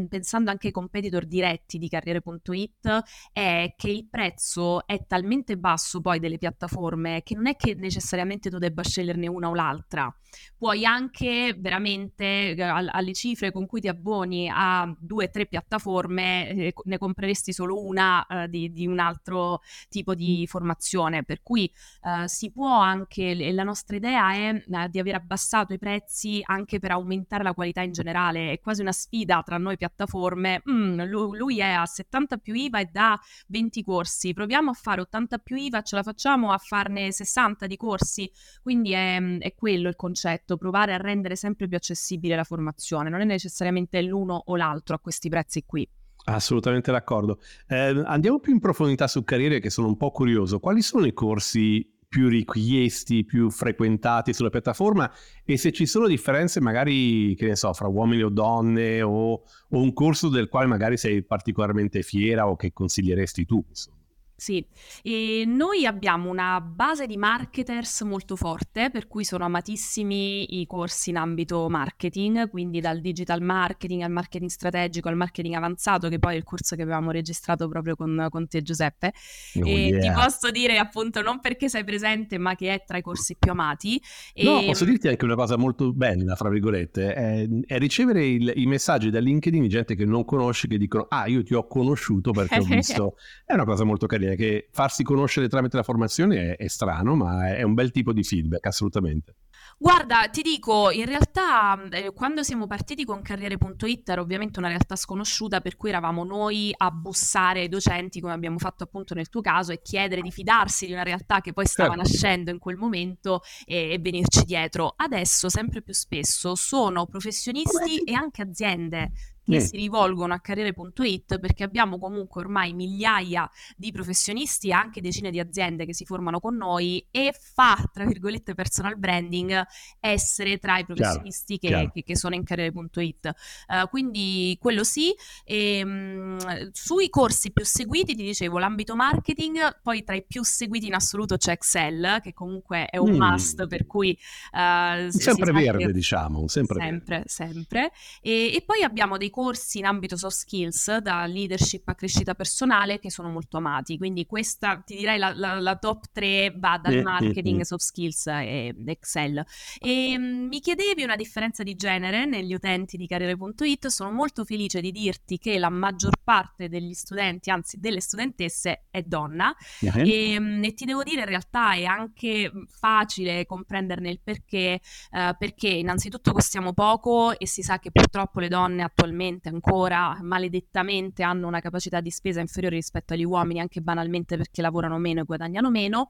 pensando 0.09 0.49
anche 0.49 0.67
ai 0.67 0.73
competitor 0.73 1.25
diretti 1.25 1.77
di 1.77 1.89
Carriere.it, 1.89 3.03
è 3.31 3.73
che 3.75 3.89
il 3.89 4.07
prezzo 4.07 4.85
è 4.87 5.05
talmente 5.05 5.57
basso 5.57 6.01
poi 6.01 6.19
delle 6.19 6.37
piattaforme 6.37 7.21
che 7.23 7.35
non 7.35 7.47
è 7.47 7.55
che 7.55 7.75
necessariamente 7.75 8.49
tu 8.49 8.57
debba 8.57 8.83
sceglierne 8.83 9.27
una 9.27 9.49
o 9.49 9.55
l'altra. 9.55 10.13
Puoi 10.57 10.85
anche 10.85 11.55
veramente 11.57 12.55
eh, 12.55 12.61
al- 12.61 12.89
alle 12.91 13.13
cifre 13.13 13.51
con 13.51 13.65
cui 13.65 13.81
ti 13.81 13.87
abboni 13.87 14.49
a 14.51 14.91
due 14.97 15.25
o 15.25 15.29
tre 15.29 15.45
piattaforme, 15.45 16.49
eh, 16.49 16.73
ne 16.83 16.97
compreresti 16.97 17.53
solo 17.53 17.83
una 17.83 18.25
eh, 18.25 18.47
di, 18.49 18.71
di 18.71 18.87
un 18.87 18.99
altro 18.99 19.61
tipo 19.89 20.15
di 20.15 20.45
formazione. 20.47 21.23
Per 21.23 21.41
cui 21.43 21.65
eh, 22.01 22.27
si 22.27 22.51
può 22.51 22.79
anche, 22.79 22.92
e 23.15 23.51
la 23.53 23.63
nostra 23.63 23.95
idea 23.95 24.33
è 24.33 24.53
eh, 24.53 24.89
di 24.89 24.99
aver 24.99 25.15
abbassato 25.15 25.73
i 25.73 25.77
prezzi 25.77 26.41
anche 26.43 26.79
per 26.79 26.91
aumentare 26.91 27.43
la 27.43 27.53
qualità 27.53 27.81
in 27.81 27.91
generale, 27.91 28.51
è 28.51 28.59
quasi 28.59 28.81
una 28.81 28.91
sfida 28.91 29.41
tra 29.43 29.57
noi 29.57 29.77
piattaforme, 29.77 30.61
mm, 30.69 31.01
lui, 31.01 31.59
è 31.59 31.69
a 31.69 31.85
70 31.85 32.37
più 32.37 32.53
IVA 32.53 32.79
e 32.79 32.89
dà 32.91 33.19
20 33.47 33.83
corsi, 33.83 34.33
proviamo 34.33 34.71
a 34.71 34.73
fare 34.73 35.01
80 35.01 35.37
più 35.39 35.55
IVA, 35.55 35.81
ce 35.81 35.95
la 35.95 36.03
facciamo 36.03 36.51
a 36.51 36.57
farne 36.57 37.11
60 37.11 37.67
di 37.67 37.77
corsi, 37.77 38.29
quindi 38.61 38.91
è, 38.91 39.19
è 39.39 39.53
quello 39.55 39.89
il 39.89 39.95
concetto, 39.95 40.57
provare 40.57 40.93
a 40.93 40.97
rendere 40.97 41.35
sempre 41.35 41.67
più 41.67 41.77
accessibile 41.77 42.35
la 42.35 42.43
formazione, 42.43 43.09
non 43.09 43.21
è 43.21 43.25
necessariamente 43.25 44.01
l'uno 44.01 44.41
o 44.45 44.55
l'altro 44.55 44.95
a 44.95 44.99
questi 44.99 45.29
prezzi 45.29 45.63
qui. 45.65 45.87
Assolutamente 46.25 46.91
d'accordo. 46.91 47.39
Eh, 47.67 48.01
andiamo 48.05 48.39
più 48.39 48.53
in 48.53 48.59
profondità 48.59 49.07
su 49.07 49.23
carriere 49.23 49.59
che 49.59 49.69
sono 49.69 49.87
un 49.87 49.97
po' 49.97 50.11
curioso. 50.11 50.59
Quali 50.59 50.81
sono 50.81 51.05
i 51.05 51.13
corsi 51.13 51.92
più 52.13 52.27
richiesti, 52.27 53.25
più 53.25 53.49
frequentati 53.49 54.33
sulla 54.33 54.51
piattaforma 54.51 55.11
e 55.43 55.57
se 55.57 55.71
ci 55.71 55.87
sono 55.87 56.05
differenze 56.05 56.61
magari, 56.61 57.33
che 57.33 57.47
ne 57.47 57.55
so, 57.55 57.73
fra 57.73 57.87
uomini 57.87 58.21
o 58.21 58.29
donne 58.29 59.01
o, 59.01 59.31
o 59.31 59.43
un 59.69 59.93
corso 59.93 60.29
del 60.29 60.47
quale 60.47 60.67
magari 60.67 60.95
sei 60.95 61.23
particolarmente 61.23 62.03
fiera 62.03 62.47
o 62.47 62.55
che 62.55 62.71
consiglieresti 62.71 63.47
tu. 63.47 63.65
Insomma. 63.67 64.02
Sì, 64.43 64.61
e 65.03 65.45
noi 65.47 65.85
abbiamo 65.85 66.29
una 66.29 66.59
base 66.59 67.07
di 67.07 67.15
marketers 67.15 68.01
molto 68.01 68.35
forte, 68.35 68.89
per 68.91 69.07
cui 69.07 69.23
sono 69.23 69.45
amatissimi 69.45 70.59
i 70.59 70.65
corsi 70.67 71.11
in 71.11 71.15
ambito 71.15 71.69
marketing, 71.69 72.49
quindi 72.49 72.81
dal 72.81 72.99
digital 72.99 73.41
marketing 73.41 74.01
al 74.01 74.11
marketing 74.11 74.49
strategico 74.49 75.07
al 75.07 75.15
marketing 75.15 75.53
avanzato, 75.53 76.09
che 76.09 76.19
poi 76.19 76.33
è 76.33 76.37
il 76.39 76.43
corso 76.43 76.75
che 76.75 76.81
avevamo 76.81 77.11
registrato 77.11 77.69
proprio 77.69 77.95
con, 77.95 78.27
con 78.29 78.45
te 78.49 78.61
Giuseppe. 78.61 79.13
Oh, 79.61 79.65
e 79.65 79.87
yeah. 79.87 79.99
ti 80.01 80.11
posso 80.11 80.51
dire 80.51 80.77
appunto 80.77 81.21
non 81.21 81.39
perché 81.39 81.69
sei 81.69 81.85
presente, 81.85 82.37
ma 82.37 82.55
che 82.55 82.73
è 82.73 82.83
tra 82.85 82.97
i 82.97 83.01
corsi 83.01 83.37
più 83.39 83.49
amati. 83.49 83.97
E... 84.33 84.43
No, 84.43 84.61
posso 84.65 84.83
dirti 84.83 85.07
anche 85.07 85.23
una 85.23 85.35
cosa 85.35 85.55
molto 85.55 85.93
bella, 85.93 86.35
fra 86.35 86.49
virgolette, 86.49 87.13
è, 87.13 87.47
è 87.65 87.77
ricevere 87.77 88.25
il, 88.25 88.51
i 88.57 88.65
messaggi 88.65 89.09
da 89.09 89.19
LinkedIn 89.19 89.61
di 89.61 89.69
gente 89.69 89.95
che 89.95 90.03
non 90.03 90.25
conosci, 90.25 90.67
che 90.67 90.77
dicono, 90.77 91.05
ah, 91.07 91.27
io 91.27 91.43
ti 91.43 91.53
ho 91.53 91.65
conosciuto 91.65 92.31
perché 92.31 92.59
ho 92.59 92.63
visto. 92.67 93.15
è 93.45 93.53
una 93.53 93.63
cosa 93.63 93.85
molto 93.85 94.05
carina 94.05 94.31
che 94.35 94.69
farsi 94.71 95.03
conoscere 95.03 95.47
tramite 95.47 95.77
la 95.77 95.83
formazione 95.83 96.55
è, 96.55 96.57
è 96.57 96.67
strano, 96.67 97.15
ma 97.15 97.55
è 97.55 97.63
un 97.63 97.73
bel 97.73 97.91
tipo 97.91 98.13
di 98.13 98.23
feedback, 98.23 98.65
assolutamente. 98.67 99.35
Guarda, 99.77 100.27
ti 100.29 100.41
dico, 100.41 100.91
in 100.91 101.05
realtà 101.05 101.81
eh, 101.89 102.13
quando 102.13 102.43
siamo 102.43 102.67
partiti 102.67 103.03
con 103.03 103.21
Carriere.it 103.21 104.07
era 104.07 104.21
ovviamente 104.21 104.59
una 104.59 104.67
realtà 104.67 104.95
sconosciuta, 104.95 105.61
per 105.61 105.75
cui 105.75 105.89
eravamo 105.89 106.23
noi 106.23 106.73
a 106.75 106.89
bussare 106.91 107.61
ai 107.61 107.69
docenti, 107.69 108.21
come 108.21 108.33
abbiamo 108.33 108.59
fatto 108.59 108.83
appunto 108.83 109.13
nel 109.13 109.29
tuo 109.29 109.41
caso, 109.41 109.71
e 109.71 109.81
chiedere 109.81 110.21
di 110.21 110.31
fidarsi 110.31 110.85
di 110.85 110.93
una 110.93 111.03
realtà 111.03 111.41
che 111.41 111.53
poi 111.53 111.65
stava 111.65 111.95
certo. 111.95 112.03
nascendo 112.03 112.51
in 112.51 112.59
quel 112.59 112.77
momento 112.77 113.41
e, 113.65 113.91
e, 113.91 113.99
venirci 113.99 114.43
dietro. 114.45 114.93
Adesso, 114.95 115.49
sempre 115.49 115.81
più 115.81 115.93
spesso, 115.93 116.55
sono 116.55 117.05
professionisti 117.05 117.97
e 118.05 118.13
anche 118.13 118.41
aziende 118.41 119.11
che 119.45 119.59
si 119.59 119.75
rivolgono 119.75 120.33
a 120.33 120.39
carriere.it 120.39 121.39
perché 121.39 121.63
abbiamo 121.63 121.97
comunque 121.97 122.41
ormai 122.41 122.73
migliaia 122.73 123.49
di 123.75 123.91
professionisti 123.91 124.69
e 124.69 124.73
anche 124.73 125.01
decine 125.01 125.31
di 125.31 125.39
aziende 125.39 125.85
che 125.85 125.93
si 125.93 126.05
formano 126.05 126.39
con 126.39 126.55
noi 126.55 127.05
e 127.11 127.33
fa, 127.37 127.77
tra 127.91 128.05
virgolette, 128.05 128.53
personal 128.53 128.97
branding 128.97 129.63
essere 129.99 130.57
tra 130.57 130.77
i 130.77 130.85
professionisti 130.85 131.57
chiaro, 131.57 131.75
che, 131.75 131.81
chiaro. 131.81 131.91
Che, 131.93 132.03
che, 132.03 132.17
sono 132.17 132.35
in 132.35 132.43
carriere.it. 132.43 133.31
Uh, 133.67 133.73
eh, 133.73 133.87
quindi 133.89 134.57
quello 134.59 134.83
sì. 134.83 135.13
E, 135.43 135.81
um, 135.83 136.69
sui 136.71 137.09
corsi 137.09 137.51
più 137.51 137.65
seguiti, 137.65 138.15
ti 138.15 138.23
dicevo, 138.23 138.59
l'ambito 138.59 138.95
marketing, 138.95 139.79
poi 139.81 140.03
tra 140.03 140.15
i 140.15 140.23
più 140.25 140.43
seguiti 140.43 140.87
in 140.87 140.93
assoluto 140.93 141.37
c'è 141.37 141.51
Excel, 141.53 142.19
che 142.21 142.33
comunque 142.33 142.85
è 142.85 142.97
un 142.97 143.11
mm. 143.11 143.21
must, 143.21 143.67
per 143.67 143.85
cui... 143.85 144.17
Uh, 144.51 145.09
sempre 145.09 145.51
verde, 145.51 145.91
diciamo, 145.91 146.47
sempre 146.47 146.79
Sempre, 146.79 147.15
verde. 147.15 147.29
sempre. 147.29 147.91
E, 148.21 148.53
e 148.55 148.63
poi 148.65 148.83
abbiamo 148.83 149.17
dei 149.17 149.29
corsi 149.33 149.79
in 149.79 149.85
ambito 149.85 150.15
soft 150.15 150.35
skills, 150.35 150.97
da 150.97 151.25
leadership 151.25 151.87
a 151.87 151.95
crescita 151.95 152.35
personale, 152.35 152.99
che 152.99 153.09
sono 153.09 153.29
molto 153.29 153.57
amati. 153.57 153.97
Quindi 153.97 154.27
questa, 154.27 154.83
ti 154.85 154.95
direi, 154.95 155.17
la, 155.17 155.33
la, 155.35 155.59
la 155.59 155.75
top 155.75 156.11
3 156.11 156.53
va 156.55 156.77
dal 156.77 157.01
marketing, 157.01 157.61
soft 157.61 157.83
skills 157.83 158.27
e 158.27 158.75
Excel. 158.85 159.43
E 159.79 160.13
um, 160.15 160.47
mi 160.47 160.59
chiedevi 160.59 161.01
una 161.01 161.15
differenza 161.15 161.63
di 161.63 161.73
genere 161.73 162.25
negli 162.25 162.53
utenti 162.53 162.95
di 162.95 163.07
Carriere.it, 163.07 163.87
sono 163.87 164.11
molto 164.11 164.45
felice 164.45 164.81
di 164.81 164.91
dirti 164.91 165.39
che 165.39 165.57
la 165.57 165.71
maggior 165.71 166.13
parte 166.23 166.69
degli 166.69 166.93
studenti, 166.93 167.49
anzi 167.49 167.79
delle 167.79 168.01
studentesse, 168.01 168.85
è 168.91 169.01
donna. 169.01 169.51
E, 169.81 170.37
um, 170.37 170.63
e, 170.63 170.73
ti 170.75 170.85
devo 170.85 171.01
dire, 171.01 171.21
in 171.21 171.27
realtà 171.27 171.73
è 171.73 171.85
anche 171.85 172.51
facile 172.67 173.47
comprenderne 173.47 174.11
il 174.11 174.19
perché, 174.23 174.79
uh, 175.09 175.35
perché 175.35 175.69
innanzitutto 175.69 176.31
costiamo 176.31 176.73
poco 176.73 177.35
e 177.35 177.47
si 177.47 177.63
sa 177.63 177.79
che 177.79 177.89
purtroppo 177.89 178.39
le 178.39 178.47
donne 178.47 178.83
attualmente 178.83 179.21
attualmente 179.23 179.49
ancora 179.49 180.17
maledettamente 180.21 181.23
hanno 181.23 181.47
una 181.47 181.61
capacità 181.61 182.01
di 182.01 182.11
spesa 182.11 182.41
inferiore 182.41 182.75
rispetto 182.75 183.13
agli 183.13 183.23
uomini, 183.23 183.59
anche 183.59 183.81
banalmente 183.81 184.37
perché 184.37 184.61
lavorano 184.61 184.97
meno 184.97 185.21
e 185.21 185.23
guadagnano 185.23 185.69
meno. 185.69 186.09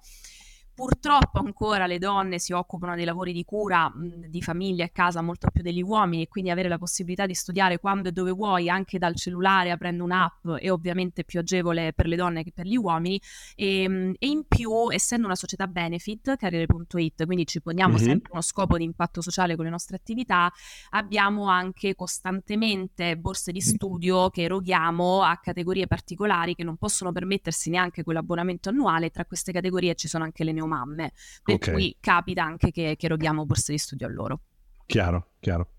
Purtroppo 0.75 1.39
ancora 1.39 1.85
le 1.85 1.99
donne 1.99 2.39
si 2.39 2.51
occupano 2.51 2.95
dei 2.95 3.05
lavori 3.05 3.31
di 3.31 3.43
cura 3.43 3.89
mh, 3.89 4.27
di 4.27 4.41
famiglia 4.41 4.83
e 4.83 4.91
casa 4.91 5.21
molto 5.21 5.49
più 5.51 5.61
degli 5.61 5.83
uomini 5.83 6.23
e 6.23 6.27
quindi 6.27 6.49
avere 6.49 6.67
la 6.67 6.79
possibilità 6.79 7.27
di 7.27 7.35
studiare 7.35 7.79
quando 7.79 8.09
e 8.09 8.11
dove 8.11 8.31
vuoi 8.31 8.69
anche 8.69 8.97
dal 8.97 9.15
cellulare 9.15 9.69
aprendo 9.69 10.03
un'app 10.03 10.47
è 10.59 10.71
ovviamente 10.71 11.23
più 11.23 11.39
agevole 11.39 11.93
per 11.93 12.07
le 12.07 12.15
donne 12.15 12.43
che 12.43 12.51
per 12.51 12.65
gli 12.65 12.75
uomini. 12.75 13.21
E, 13.55 13.87
mh, 13.87 14.13
e 14.17 14.27
in 14.27 14.45
più 14.47 14.91
essendo 14.91 15.25
una 15.27 15.35
società 15.35 15.67
benefit, 15.67 16.35
carriere.it, 16.37 17.25
quindi 17.25 17.45
ci 17.45 17.61
poniamo 17.61 17.93
mm-hmm. 17.93 18.03
sempre 18.03 18.31
uno 18.31 18.41
scopo 18.41 18.77
di 18.77 18.83
impatto 18.83 19.21
sociale 19.21 19.55
con 19.55 19.65
le 19.65 19.71
nostre 19.71 19.95
attività, 19.95 20.51
abbiamo 20.91 21.45
anche 21.45 21.93
costantemente 21.93 23.15
borse 23.17 23.51
di 23.51 23.61
studio 23.61 24.29
che 24.29 24.43
eroghiamo 24.43 25.21
a 25.21 25.37
categorie 25.37 25.85
particolari 25.87 26.55
che 26.55 26.63
non 26.63 26.77
possono 26.77 27.11
permettersi 27.11 27.69
neanche 27.69 28.03
quell'abbonamento 28.03 28.69
annuale, 28.69 29.11
tra 29.11 29.25
queste 29.25 29.51
categorie 29.51 29.95
ci 29.95 30.07
sono 30.07 30.23
anche 30.23 30.43
le 30.43 30.51
neomamme, 30.65 31.13
per 31.43 31.55
okay. 31.55 31.73
cui 31.73 31.97
capita 31.99 32.43
anche 32.43 32.71
che, 32.71 32.95
che 32.97 33.05
eroghiamo 33.05 33.45
borse 33.45 33.71
di 33.71 33.77
studio 33.77 34.07
a 34.07 34.09
loro. 34.09 34.41
Chiaro, 34.85 35.31
chiaro. 35.39 35.69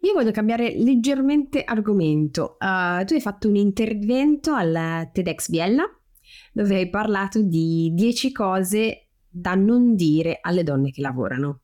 Io 0.00 0.12
voglio 0.12 0.30
cambiare 0.30 0.74
leggermente 0.76 1.64
argomento. 1.64 2.56
Uh, 2.60 3.04
tu 3.04 3.14
hai 3.14 3.20
fatto 3.20 3.48
un 3.48 3.56
intervento 3.56 4.52
al 4.52 5.10
TEDx 5.12 5.48
Biella 5.48 5.84
dove 6.52 6.76
hai 6.76 6.90
parlato 6.90 7.42
di 7.42 7.90
10 7.92 8.32
cose 8.32 9.08
da 9.28 9.54
non 9.54 9.94
dire 9.94 10.38
alle 10.40 10.62
donne 10.62 10.90
che 10.90 11.00
lavorano. 11.00 11.60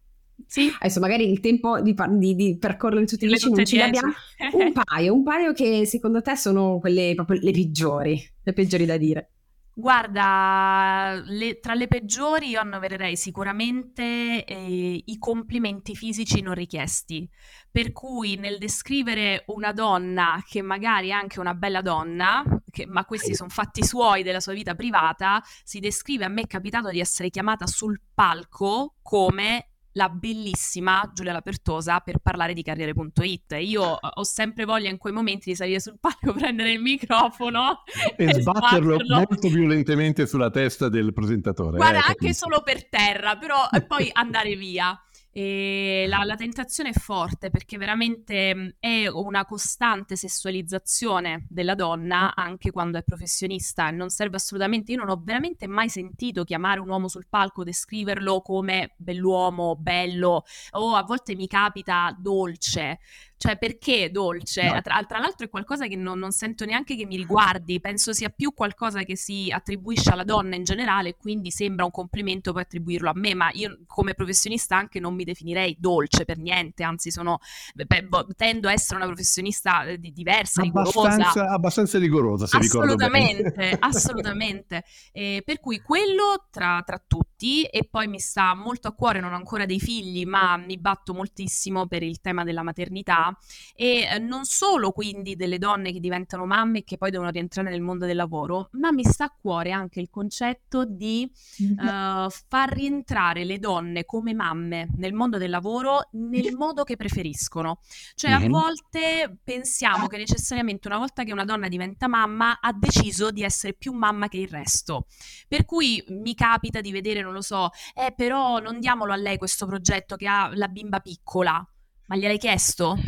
Sì. 0.47 0.71
Adesso 0.79 1.01
magari 1.01 1.31
il 1.31 1.41
tempo 1.41 1.81
di, 1.81 1.95
di, 2.19 2.35
di 2.35 2.59
percorrere 2.59 3.07
tutti 3.07 3.25
i 3.25 3.29
10 3.29 3.51
non 3.51 3.65
ce 3.65 3.77
l'abbiamo. 3.77 4.13
Un 4.53 4.73
paio, 4.73 5.15
un 5.15 5.23
paio 5.23 5.53
che 5.53 5.87
secondo 5.87 6.21
te 6.21 6.37
sono 6.37 6.79
quelle 6.79 7.13
proprio 7.15 7.41
le 7.41 7.53
peggiori, 7.53 8.21
le 8.43 8.53
peggiori 8.53 8.85
da 8.85 8.97
dire. 8.97 9.32
Guarda, 9.75 11.23
le, 11.25 11.59
tra 11.59 11.73
le 11.73 11.89
peggiori 11.89 12.49
io 12.51 12.61
annovererei 12.61 13.17
sicuramente 13.17 14.45
eh, 14.45 15.03
i 15.03 15.19
complimenti 15.19 15.95
fisici 15.95 16.43
non 16.43 16.53
richiesti, 16.53 17.27
per 17.71 17.93
cui 17.93 18.37
nel 18.37 18.59
descrivere 18.59 19.45
una 19.47 19.73
donna 19.73 20.43
che 20.47 20.61
magari 20.61 21.09
è 21.09 21.13
anche 21.13 21.41
una 21.41 21.55
bella 21.55 21.81
donna, 21.81 22.45
che, 22.71 22.85
ma 22.85 23.07
questi 23.07 23.35
sono 23.35 23.49
fatti 23.49 23.83
suoi 23.83 24.23
della 24.23 24.41
sua 24.41 24.53
vita 24.53 24.75
privata, 24.75 25.43
si 25.65 25.81
descrive, 25.81 26.27
a 26.27 26.29
me 26.29 26.43
è 26.43 26.47
capitato 26.47 26.91
di 26.91 27.01
essere 27.01 27.31
chiamata 27.31 27.67
sul 27.67 27.99
palco 28.13 28.97
come 29.01 29.72
la 29.93 30.09
bellissima 30.09 31.11
Giulia 31.13 31.33
Lapertosa 31.33 32.01
per 32.01 32.19
parlare 32.19 32.55
di 32.55 32.63
carriere.it. 32.63 33.57
Io 33.61 33.83
ho 33.83 34.25
sempre 34.25 34.65
voglia 34.65 34.89
in 34.89 34.99
quei 34.99 35.13
momenti 35.13 35.51
di 35.51 35.57
salire 35.57 35.81
sul 35.81 35.99
palco, 35.99 36.33
prendere 36.39 36.73
il 36.73 36.81
microfono 36.81 37.83
e, 38.17 38.25
e 38.25 38.41
sbatterlo, 38.41 38.95
sbatterlo, 38.95 39.17
molto 39.17 39.49
violentemente 39.49 40.27
sulla 40.27 40.51
testa 40.51 40.89
del 40.89 41.13
presentatore. 41.13 41.77
Guarda, 41.77 41.99
eh, 41.99 42.09
anche 42.09 42.35
solo 42.35 42.63
per 42.63 42.89
terra, 42.89 43.37
però 43.37 43.69
poi 43.87 44.09
andare 44.13 44.57
via. 44.57 44.99
E 45.35 46.05
la, 46.09 46.25
la, 46.25 46.37
tentazione 46.37 46.91
è 46.91 46.93
forte 46.93 47.49
perché 47.49 47.79
veramente 47.79 48.77
è 48.79 49.07
una 49.09 49.47
costante 49.47 50.15
sessualizzazione 50.15 51.47
della 51.49 51.75
donna 51.75 52.35
anche 52.35 52.71
quando 52.71 52.99
è 52.99 53.03
professionista 53.03 53.89
e 53.89 53.93
non 53.93 54.11
serve 54.11 54.37
assolutamente. 54.37 54.93
Io 54.93 54.99
non 54.99 55.09
ho 55.09 55.19
veramente 55.25 55.67
mai 55.67 55.89
sentito 55.89 56.45
chiamare 56.45 56.81
un 56.81 56.91
uomo 56.91 57.09
sul 57.09 57.29
palco, 57.31 57.65
descriverlo 57.65 58.43
come 58.43 58.93
bell'uomo, 58.99 59.75
bello 59.75 60.45
o 60.73 60.95
a 60.97 61.03
volte 61.03 61.35
mi 61.35 61.47
capita 61.47 62.15
dolce 62.19 62.99
Cioè, 63.43 63.59
perché 63.59 64.13
dolce? 64.13 64.63
No. 64.63 64.81
Tra, 64.83 65.03
tra 65.03 65.19
l'altro 65.19 65.47
è 65.47 65.51
qualcosa 65.51 65.89
che 65.89 65.97
non, 65.97 66.17
non 66.17 66.31
sento 66.31 66.65
neanche 66.65 66.95
che 66.95 67.07
mi 67.07 67.17
riguardi, 67.17 67.81
penso 67.81 68.13
sia 68.13 68.29
più 68.29 68.55
qualcosa 68.55 69.03
che 69.03 69.17
si 69.17 69.51
attribuisce 69.51 70.13
alla 70.13 70.23
donna 70.23 70.55
in 70.55 70.63
generale, 70.63 71.17
quindi 71.17 71.51
sembra 71.51 71.85
un 71.85 71.91
complimento 71.91 72.53
poi 72.53 72.63
attribuirlo 72.63 73.11
a 73.11 73.15
me, 73.17 73.35
ma 73.35 73.51
io 73.53 73.81
come 73.89 74.15
professionista 74.15 74.77
anche 74.77 75.01
non 75.01 75.17
mi 75.17 75.25
definirei 75.25 75.77
dolce 75.77 76.25
per 76.25 76.39
niente, 76.39 76.85
anzi 76.85 77.11
sono, 77.11 77.41
beh, 77.75 78.05
boh, 78.05 78.29
tendo 78.37 78.69
a 78.69 78.73
essere 78.73 78.99
una 78.99 79.07
professionista 79.07 79.87
eh, 79.87 79.99
di- 79.99 80.13
diversa, 80.13 80.63
rigorosa. 80.63 81.01
Abbastanza, 81.01 81.49
abbastanza 81.49 81.99
rigorosa, 81.99 82.47
se. 82.47 82.59
Assolutamente, 82.59 83.75
assolutamente. 83.81 84.85
Eh, 85.11 85.43
per 85.45 85.59
cui 85.59 85.81
quello 85.81 86.47
tra, 86.49 86.81
tra 86.87 87.03
tutti 87.05 87.65
e 87.65 87.89
poi 87.91 88.07
mi 88.07 88.21
sta 88.21 88.55
molto 88.55 88.87
a 88.87 88.93
cuore, 88.93 89.19
non 89.19 89.33
ho 89.33 89.37
ancora 89.37 89.67
dei 89.67 89.81
figli, 89.81 90.25
ma 90.27 90.57
mi 90.57 90.79
batto 90.79 91.13
moltissimo 91.13 91.89
per 91.89 92.05
il 92.05 92.21
tema 92.21 92.45
della 92.45 92.63
maternità 92.63 93.32
e 93.75 94.09
eh, 94.11 94.19
non 94.19 94.45
solo 94.45 94.91
quindi 94.93 95.37
delle 95.37 95.59
donne 95.59 95.93
che 95.93 96.01
diventano 96.01 96.47
mamme 96.47 96.79
e 96.79 96.85
che 96.85 96.97
poi 96.97 97.11
devono 97.11 97.31
rientrare 97.31 97.71
nel 97.71 97.81
mondo 97.81 98.07
del 98.07 98.17
lavoro, 98.17 98.69
ma 98.73 98.93
mi 98.93 99.05
sta 99.05 99.25
a 99.25 99.37
cuore 99.39 99.71
anche 99.71 100.01
il 100.01 100.11
concetto 100.11 100.85
di 100.85 101.31
eh, 101.59 102.27
far 102.49 102.73
rientrare 102.73 103.45
le 103.45 103.59
donne 103.59 104.05
come 104.05 104.35
mamme 104.35 104.89
nel 104.97 105.13
mondo 105.13 105.39
del 105.39 105.51
lavoro 105.51 106.09
nel 106.13 106.55
modo 106.55 106.85
che 106.85 106.97
preferiscono. 106.97 107.81
Cioè 108.15 108.33
a 108.33 108.49
volte 108.49 109.39
pensiamo 109.43 110.07
che 110.07 110.17
necessariamente 110.17 110.89
una 110.89 110.99
volta 110.99 111.25
che 111.25 111.33
una 111.33 111.45
donna 111.45 111.69
diventa 111.69 112.09
mamma 112.09 112.61
ha 112.61 112.73
deciso 112.73 113.31
di 113.31 113.43
essere 113.43 113.75
più 113.75 113.93
mamma 113.93 114.29
che 114.29 114.39
il 114.39 114.49
resto. 114.49 115.07
Per 115.49 115.65
cui 115.65 116.03
mi 116.09 116.35
capita 116.35 116.81
di 116.81 116.93
vedere, 116.93 117.23
non 117.23 117.33
lo 117.33 117.41
so, 117.41 117.71
eh 117.95 118.13
però 118.15 118.59
non 118.59 118.81
diamolo 118.81 119.13
a 119.13 119.17
lei 119.17 119.39
questo 119.39 119.67
progetto 119.67 120.17
che 120.17 120.27
ha 120.27 120.51
la 120.55 120.69
bimba 120.69 121.01
piccola. 121.01 121.65
Ma 122.13 122.19
gliel'hai 122.19 122.37
chiesto? 122.37 122.99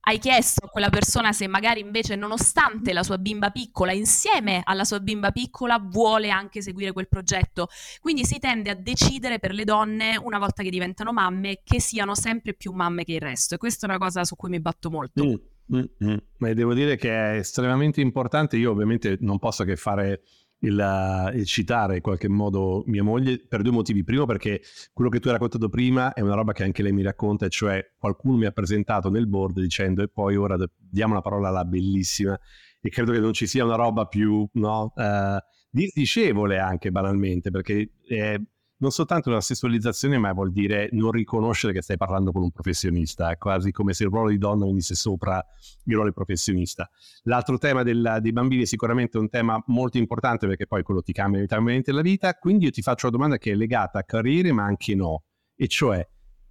Hai 0.00 0.18
chiesto 0.18 0.66
a 0.66 0.68
quella 0.68 0.90
persona 0.90 1.32
se 1.32 1.46
magari 1.46 1.78
invece, 1.78 2.16
nonostante 2.16 2.92
la 2.92 3.04
sua 3.04 3.16
bimba 3.16 3.50
piccola, 3.50 3.92
insieme 3.92 4.62
alla 4.64 4.82
sua 4.82 4.98
bimba 4.98 5.30
piccola, 5.30 5.78
vuole 5.78 6.28
anche 6.28 6.60
seguire 6.60 6.90
quel 6.90 7.06
progetto. 7.06 7.68
Quindi 8.00 8.24
si 8.24 8.40
tende 8.40 8.70
a 8.70 8.74
decidere 8.74 9.38
per 9.38 9.52
le 9.52 9.62
donne, 9.62 10.16
una 10.16 10.40
volta 10.40 10.64
che 10.64 10.70
diventano 10.70 11.12
mamme, 11.12 11.60
che 11.62 11.80
siano 11.80 12.16
sempre 12.16 12.54
più 12.54 12.72
mamme 12.72 13.04
che 13.04 13.12
il 13.12 13.20
resto. 13.20 13.54
E 13.54 13.58
questa 13.58 13.86
è 13.86 13.90
una 13.90 13.98
cosa 13.98 14.24
su 14.24 14.34
cui 14.34 14.48
mi 14.48 14.60
batto 14.60 14.90
molto. 14.90 15.24
Mm, 15.24 15.76
mm, 15.76 16.04
mm. 16.04 16.50
Devo 16.52 16.74
dire 16.74 16.96
che 16.96 17.10
è 17.14 17.36
estremamente 17.36 18.00
importante. 18.00 18.56
Io 18.56 18.72
ovviamente 18.72 19.18
non 19.20 19.38
posso 19.38 19.62
che 19.62 19.76
fare 19.76 20.22
il, 20.62 20.78
eh, 20.78 21.36
il 21.36 21.46
citare 21.46 21.96
in 21.96 22.00
qualche 22.02 22.28
modo 22.28 22.82
mia 22.86 23.02
moglie 23.02 23.38
per 23.38 23.62
due 23.62 23.72
motivi. 23.72 24.04
Primo 24.04 24.26
perché 24.26 24.62
quello 24.92 25.10
che 25.10 25.20
tu 25.20 25.28
hai 25.28 25.34
raccontato 25.34 25.68
prima 25.68 26.12
è 26.12 26.20
una 26.20 26.34
roba 26.34 26.52
che 26.52 26.64
anche 26.64 26.82
lei 26.82 26.92
mi 26.92 27.02
racconta, 27.02 27.48
cioè 27.48 27.92
qualcuno 27.98 28.36
mi 28.36 28.46
ha 28.46 28.52
presentato 28.52 29.10
nel 29.10 29.26
board 29.26 29.60
dicendo 29.60 30.02
e 30.02 30.08
poi 30.08 30.36
ora 30.36 30.56
diamo 30.76 31.14
la 31.14 31.20
parola 31.20 31.48
alla 31.48 31.64
bellissima 31.64 32.38
e 32.80 32.88
credo 32.90 33.12
che 33.12 33.20
non 33.20 33.32
ci 33.32 33.46
sia 33.46 33.64
una 33.64 33.76
roba 33.76 34.06
più 34.06 34.46
no, 34.54 34.92
eh, 34.96 35.38
disdicevole 35.70 36.58
anche 36.58 36.90
banalmente 36.90 37.50
perché 37.50 37.92
è 38.06 38.40
non 38.82 38.90
soltanto 38.90 39.30
una 39.30 39.40
sessualizzazione 39.40 40.18
ma 40.18 40.32
vuol 40.32 40.50
dire 40.50 40.88
non 40.90 41.12
riconoscere 41.12 41.72
che 41.72 41.82
stai 41.82 41.96
parlando 41.96 42.32
con 42.32 42.42
un 42.42 42.50
professionista, 42.50 43.36
quasi 43.36 43.70
come 43.70 43.94
se 43.94 44.02
il 44.02 44.10
ruolo 44.10 44.30
di 44.30 44.38
donna 44.38 44.66
venisse 44.66 44.96
sopra 44.96 45.42
il 45.84 45.94
ruolo 45.94 46.08
di 46.08 46.14
professionista. 46.14 46.90
L'altro 47.22 47.58
tema 47.58 47.84
della- 47.84 48.18
dei 48.18 48.32
bambini 48.32 48.62
è 48.62 48.66
sicuramente 48.66 49.18
un 49.18 49.28
tema 49.28 49.62
molto 49.66 49.98
importante 49.98 50.48
perché 50.48 50.66
poi 50.66 50.82
quello 50.82 51.00
ti 51.00 51.12
cambia 51.12 51.38
inevitabilmente 51.38 51.92
la 51.92 52.02
vita, 52.02 52.34
quindi 52.34 52.64
io 52.64 52.70
ti 52.72 52.82
faccio 52.82 53.06
una 53.06 53.16
domanda 53.16 53.38
che 53.38 53.52
è 53.52 53.54
legata 53.54 54.00
a 54.00 54.02
carriere 54.02 54.50
ma 54.50 54.64
anche 54.64 54.96
no, 54.96 55.22
e 55.54 55.68
cioè 55.68 56.06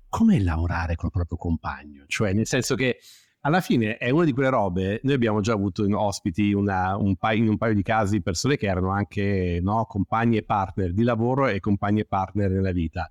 come 0.07 0.41
lavorare 0.41 0.95
col 0.95 1.11
proprio 1.11 1.37
compagno? 1.37 2.05
Cioè 2.07 2.31
nel 2.31 2.47
senso 2.47 2.75
che 2.75 2.99
alla 3.41 3.61
fine 3.61 3.97
è 3.97 4.09
una 4.09 4.25
di 4.25 4.33
quelle 4.33 4.49
robe, 4.49 4.99
noi 5.03 5.13
abbiamo 5.13 5.41
già 5.41 5.53
avuto 5.53 5.83
in 5.83 5.93
ospiti 5.93 6.53
una- 6.53 6.95
un 6.95 7.15
paio, 7.15 7.43
in 7.43 7.49
un 7.49 7.57
paio 7.57 7.73
di 7.73 7.81
casi 7.81 8.21
persone 8.21 8.57
che 8.57 8.67
erano 8.67 8.91
anche 8.91 9.59
no, 9.61 9.85
compagni 9.85 10.37
e 10.37 10.43
partner 10.43 10.93
di 10.93 11.03
lavoro 11.03 11.47
e 11.47 11.59
compagni 11.59 12.01
e 12.01 12.05
partner 12.05 12.51
nella 12.51 12.71
vita. 12.71 13.09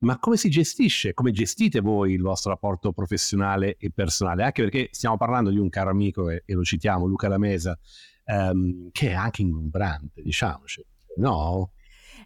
Ma 0.00 0.18
come 0.18 0.36
si 0.36 0.50
gestisce? 0.50 1.14
Come 1.14 1.30
gestite 1.30 1.80
voi 1.80 2.12
il 2.12 2.22
vostro 2.22 2.50
rapporto 2.50 2.92
professionale 2.92 3.76
e 3.78 3.90
personale? 3.92 4.42
Anche 4.42 4.62
perché 4.62 4.88
stiamo 4.90 5.16
parlando 5.16 5.50
di 5.50 5.58
un 5.58 5.68
caro 5.68 5.90
amico, 5.90 6.28
e, 6.28 6.42
e 6.44 6.54
lo 6.54 6.64
citiamo, 6.64 7.06
Luca 7.06 7.28
Lamesa, 7.28 7.78
ehm, 8.24 8.88
che 8.90 9.10
è 9.10 9.14
anche 9.14 9.42
ingombrante, 9.42 10.20
diciamoci. 10.22 10.84
No? 11.16 11.72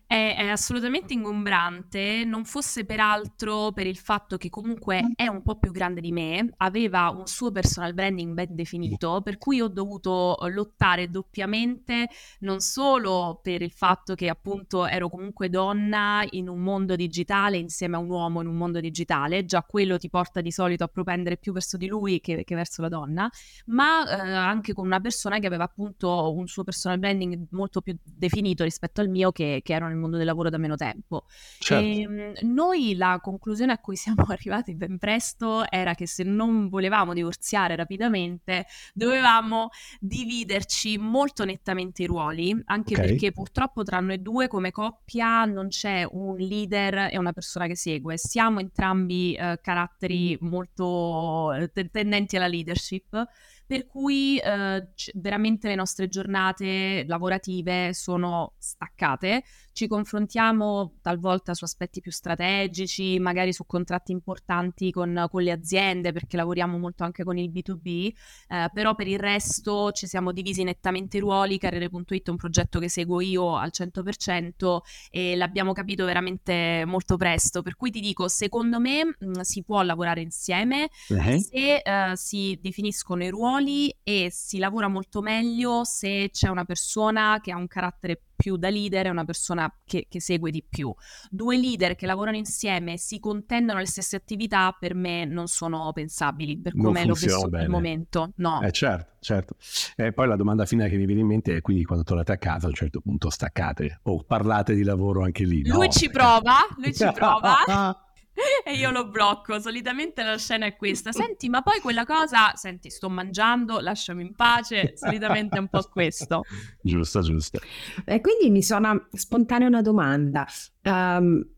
È, 0.09 0.37
è 0.39 0.47
assolutamente 0.47 1.15
ingombrante, 1.15 2.25
non 2.25 2.45
fosse 2.45 2.85
peraltro 2.85 3.73
per 3.73 3.87
il 3.89 3.97
fatto 3.97 4.37
che 4.37 4.49
comunque 4.49 5.13
è 5.17 5.27
un 5.27 5.43
po' 5.43 5.59
più 5.59 5.73
grande 5.73 6.01
di 6.01 6.13
me, 6.13 6.49
aveva 6.59 7.11
un 7.11 7.27
suo 7.27 7.51
personal 7.51 7.93
branding 7.93 8.33
ben 8.33 8.55
definito, 8.55 9.21
per 9.23 9.37
cui 9.37 9.61
ho 9.61 9.67
dovuto 9.67 10.37
lottare 10.49 11.11
doppiamente, 11.11 12.09
non 12.41 12.61
solo 12.61 13.41
per 13.43 13.63
il 13.63 13.73
fatto 13.73 14.15
che 14.15 14.29
appunto 14.29 14.87
ero 14.87 15.09
comunque 15.09 15.51
donna 15.51 16.25
in 16.31 16.49
un 16.49 16.61
mondo 16.61 16.95
digitale 16.95 17.57
insieme 17.57 17.97
a 17.97 17.99
un 17.99 18.09
uomo 18.09 18.41
in 18.41 18.47
un 18.47 18.57
mondo 18.57 18.79
digitale, 18.79 19.45
già 19.45 19.63
quello 19.63 19.99
ti 19.99 20.09
porta 20.09 20.41
di 20.41 20.53
solito 20.53 20.85
a 20.85 20.89
propendere 20.89 21.37
più 21.37 21.53
verso 21.53 21.77
di 21.77 21.89
lui 21.89 22.21
che, 22.21 22.45
che 22.45 22.55
verso 22.55 22.81
la 22.81 22.89
donna, 22.89 23.29
ma 23.67 24.09
eh, 24.09 24.31
anche 24.31 24.73
con 24.73 24.87
una 24.87 25.01
persona 25.01 25.41
che 25.41 25.47
aveva 25.49 25.65
appunto 25.65 26.33
un 26.33 26.47
suo 26.47 26.63
personal 26.63 27.01
branding 27.01 27.47
molto 27.51 27.81
più 27.81 27.97
definito 28.05 28.63
rispetto 28.63 29.01
al 29.01 29.09
mio 29.09 29.33
che, 29.33 29.61
che 29.65 29.75
ero 29.75 29.87
nel 29.97 30.03
mondo 30.03 30.17
del 30.17 30.27
lavoro 30.27 30.51
da 30.51 30.59
meno 30.59 30.77
tempo. 30.77 31.25
Certo. 31.59 31.85
E, 31.85 32.09
mm, 32.09 32.33
noi 32.53 32.95
la 32.97 33.19
conclusione 33.23 33.73
a 33.73 33.79
cui 33.79 33.97
siamo 33.97 34.25
arrivati 34.29 34.75
ben 34.75 34.99
presto 34.99 35.69
era 35.71 35.95
che 35.95 36.07
se 36.07 36.23
non 36.23 36.69
volevamo 36.69 37.13
divorziare 37.15 37.75
rapidamente 37.75 38.67
dovevamo 38.95 39.71
dividerci 40.01 40.99
molto 40.99 41.45
nettamente 41.45 42.03
i 42.03 42.07
ruoli, 42.07 42.57
anche 42.67 42.95
Ok. 42.95 43.01
perché 43.01 43.33
purtroppo 43.33 43.83
tra 43.83 44.01
noi 44.01 44.21
due 44.23 44.49
come 44.49 44.71
coppia 44.71 45.45
non 45.45 45.69
c'è 45.69 46.07
un 46.09 46.37
leader 46.37 47.09
e 47.13 47.19
una 47.19 47.33
persona 47.33 47.67
che 47.67 47.77
segue, 47.77 48.17
siamo 48.19 48.61
entrambi 48.61 49.35
eh, 49.35 49.59
caratteri 49.63 50.37
molto 50.41 51.53
eh, 51.53 51.69
te- 51.73 51.91
tendenti 51.91 52.37
alla 52.37 52.47
leadership. 52.47 53.27
Per 53.67 53.87
cui 53.87 54.39
eh, 54.39 54.89
veramente 55.15 55.67
le 55.67 55.75
nostre 55.75 56.07
giornate 56.07 57.05
lavorative 57.09 57.93
sono 57.95 58.55
staccate, 58.59 59.43
ci 59.77 59.89
confrontiamo 59.89 60.95
talvolta 61.03 61.53
su 61.53 61.65
aspetti 61.65 62.01
più 62.01 62.11
strategici, 62.11 63.19
magari 63.19 63.53
su 63.53 63.67
contratti 63.67 64.11
importanti 64.11 64.91
con, 64.91 65.27
con 65.31 65.43
le 65.43 65.51
aziende, 65.53 66.13
perché 66.13 66.39
lavoriamo 66.39 66.79
molto 66.79 67.05
anche 67.05 67.25
con 67.25 67.37
il 67.37 67.51
B2B, 67.51 68.11
eh, 68.49 68.71
però 68.73 68.95
per 68.95 69.07
il 69.07 69.19
resto 69.19 69.93
ci 69.93 70.07
siamo 70.07 70.33
divisi 70.33 70.63
nettamente 70.63 71.19
i 71.19 71.21
ruoli, 71.21 71.59
Carriere.it 71.59 72.27
è 72.27 72.31
un 72.31 72.37
progetto 72.37 72.79
che 72.79 72.89
seguo 72.89 73.21
io 73.21 73.55
al 73.59 73.71
100% 73.71 74.79
e 75.11 75.37
l'abbiamo 75.37 75.75
capito 75.75 76.07
veramente 76.07 76.85
molto 76.87 77.19
presto, 77.19 77.61
per 77.61 77.77
cui 77.77 77.91
ti 77.91 78.01
dico, 78.01 78.29
secondo 78.29 78.81
me 78.81 79.05
mh, 79.05 79.41
si 79.41 79.63
può 79.63 79.83
lavorare 79.83 80.23
insieme, 80.23 80.89
Eh? 81.09 81.39
se 81.39 81.77
eh, 81.77 82.13
si 82.15 82.59
definiscono 82.63 83.25
i 83.25 83.29
ruoli 83.29 83.95
e 84.03 84.31
si 84.33 84.57
lavora 84.57 84.89
molto 84.89 85.21
meglio 85.21 85.85
se 85.85 86.31
c'è 86.33 86.49
una 86.49 86.65
persona 86.65 87.41
che 87.43 87.53
ha 87.53 87.57
un 87.57 87.67
carattere 87.67 88.23
più 88.37 88.57
da 88.57 88.69
leader 88.69 89.07
e 89.07 89.11
una 89.11 89.25
persona 89.25 89.73
che, 89.85 90.07
che 90.09 90.21
segue 90.21 90.51
di 90.51 90.65
più. 90.69 90.95
Due 91.31 91.57
leader 91.57 91.97
che 91.97 92.07
lavorano 92.07 92.37
insieme 92.37 92.93
e 92.93 92.99
si 92.99 93.19
contendono 93.19 93.79
le 93.79 93.87
stesse 93.87 94.17
attività 94.17 94.77
per 94.79 94.95
me 94.95 95.25
non 95.25 95.49
sono 95.49 95.91
pensabili 95.93 96.59
per 96.59 96.77
come 96.77 97.05
funziona 97.05 97.35
vissuto 97.35 97.57
al 97.57 97.69
momento. 97.69 98.33
No. 98.37 98.61
Eh 98.63 98.73
certo, 98.73 99.15
certo. 99.21 99.57
E 99.97 100.13
poi 100.13 100.29
la 100.29 100.37
domanda 100.37 100.67
finale 100.67 100.91
che 100.91 100.97
mi 100.97 101.07
viene 101.07 101.23
in 101.23 101.27
mente 101.27 101.57
è 101.57 101.61
quindi 101.61 101.85
quando 101.85 102.05
tornate 102.05 102.33
a 102.33 102.39
casa 102.39 102.67
a 102.67 102.69
un 102.69 102.75
certo 102.75 103.01
punto 103.01 103.31
staccate 103.31 104.01
o 104.05 104.23
parlate 104.23 104.75
di 104.75 104.83
lavoro 104.83 105.23
anche 105.23 105.45
lì. 105.45 105.67
Lui 105.67 105.87
no? 105.87 105.93
ci 105.93 106.11
prova, 106.11 106.57
lui 106.77 106.95
ci 106.95 107.11
prova. 107.13 108.01
E 108.65 108.75
io 108.75 108.91
lo 108.91 109.09
blocco, 109.09 109.59
solitamente 109.61 110.23
la 110.23 110.37
scena 110.37 110.67
è 110.67 110.77
questa. 110.77 111.13
Senti, 111.13 111.49
ma 111.49 111.63
poi 111.63 111.81
quella 111.81 112.05
cosa, 112.05 112.55
senti, 112.55 112.91
sto 112.91 113.09
mangiando, 113.09 113.81
lasciami 113.81 114.23
in 114.23 114.35
pace, 114.35 114.93
solitamente 114.97 115.57
è 115.57 115.61
un 115.61 115.69
po' 115.69 115.83
questo. 115.91 116.43
giusto, 116.83 117.21
giusto. 117.21 117.61
E 118.05 118.21
quindi 118.21 118.51
mi 118.51 118.63
suona 118.63 119.09
spontanea 119.13 119.69
una 119.69 119.83
domanda. 119.83 120.47
Ehm, 120.83 121.49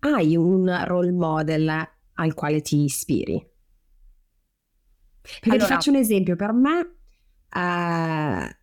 hai 0.00 0.36
un 0.36 0.84
role 0.86 1.12
model 1.12 1.88
al 2.14 2.34
quale 2.34 2.60
ti 2.60 2.84
ispiri? 2.84 3.50
Perché 5.20 5.50
Allora- 5.50 5.66
ti 5.66 5.72
faccio 5.72 5.90
un 5.90 5.96
esempio, 5.96 6.36
per 6.36 6.52
me, 6.52 6.96
eh, 7.50 8.56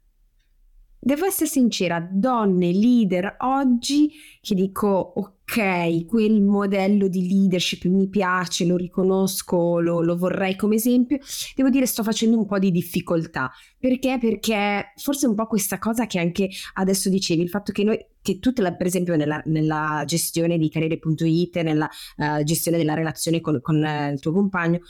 devo 1.04 1.26
essere 1.26 1.50
sincera, 1.50 2.08
donne 2.10 2.72
leader 2.72 3.38
oggi 3.40 4.12
che 4.40 4.54
dico 4.54 5.14
ok, 5.16 6.06
quel 6.06 6.42
modello 6.42 7.08
di 7.08 7.28
leadership 7.28 7.86
mi 7.86 8.08
piace, 8.08 8.66
lo 8.66 8.78
riconosco, 8.78 9.80
lo, 9.80 10.02
lo 10.02 10.16
vorrei 10.16 10.56
come 10.56 10.76
esempio, 10.76 11.18
devo 11.56 11.70
dire 11.70 11.88
sto 11.88 12.04
facendo 12.04 12.38
un 12.38 12.46
po' 12.46 12.60
di 12.60 12.72
difficoltà. 12.72 13.52
Perché? 13.78 14.18
Perché 14.20 14.94
forse 14.96 15.26
un 15.26 15.34
po' 15.34 15.48
questa 15.48 15.80
cosa 15.80 16.06
che 16.06 16.20
anche 16.20 16.50
adesso 16.76 17.10
dicevi, 17.10 17.42
il 17.42 17.50
fatto 17.50 17.72
che 17.72 17.84
noi, 17.84 18.00
che 18.22 18.38
tutta 18.40 18.62
la, 18.62 18.74
per 18.76 18.86
esempio 18.86 19.16
nella, 19.16 19.42
nella 19.46 20.04
gestione 20.06 20.60
di 20.60 20.70
carriere.it, 20.70 21.58
nella 21.62 21.90
eh, 22.18 22.44
gestione 22.44 22.78
della 22.78 22.94
relazione 22.94 23.42
con, 23.42 23.60
con, 23.62 23.84
eh, 23.84 24.12
il 24.12 24.20
tuo 24.20 24.32
compagno, 24.32 24.82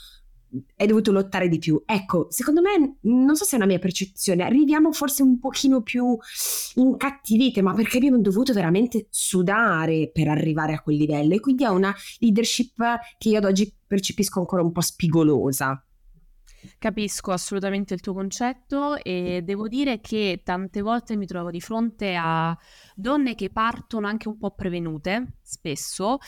hai 0.76 0.88
dovuto 0.88 1.12
lottare 1.12 1.48
di 1.48 1.58
più. 1.58 1.82
Ecco, 1.86 2.28
secondo 2.30 2.62
me, 2.62 2.98
non 3.02 3.36
so 3.36 3.46
se 3.46 3.54
è 3.54 3.56
una 3.58 3.68
mia 3.68 3.80
percezione, 3.80 4.44
arriviamo 4.44 4.92
forse 4.92 5.24
un 5.24 5.40
pochino 5.40 5.82
più 5.82 6.18
incattivite, 6.76 7.62
ma 7.62 7.74
perché 7.74 7.98
abbiamo 7.98 8.20
dovuto 8.20 8.54
veramente 8.54 9.08
sudare 9.10 10.10
per 10.12 10.28
arrivare 10.28 10.74
a 10.74 10.82
quel 10.82 10.98
livello 10.98 11.34
e 11.34 11.40
quindi 11.40 11.64
è 11.64 11.70
una 11.70 11.94
leadership 12.20 12.84
che 13.18 13.30
io 13.30 13.38
ad 13.38 13.46
oggi 13.46 13.74
percepisco 13.88 14.40
ancora 14.40 14.62
un 14.62 14.72
po' 14.72 14.82
spigolosa. 14.82 15.84
Capisco 16.78 17.32
assolutamente 17.32 17.96
il 17.96 18.02
tuo 18.02 18.14
concetto 18.14 18.96
e 18.98 19.42
devo 19.44 19.68
dire 19.68 20.00
che 20.00 20.42
tante 20.44 20.82
volte 20.82 21.16
mi 21.16 21.26
trovo 21.26 21.50
di 21.50 21.60
fronte 21.60 22.16
a 22.16 22.56
donne 22.96 23.34
che 23.34 23.50
partono 23.50 24.06
anche 24.06 24.28
un 24.28 24.38
po' 24.38 24.52
prevenute, 24.52 25.40
spesso, 25.42 26.20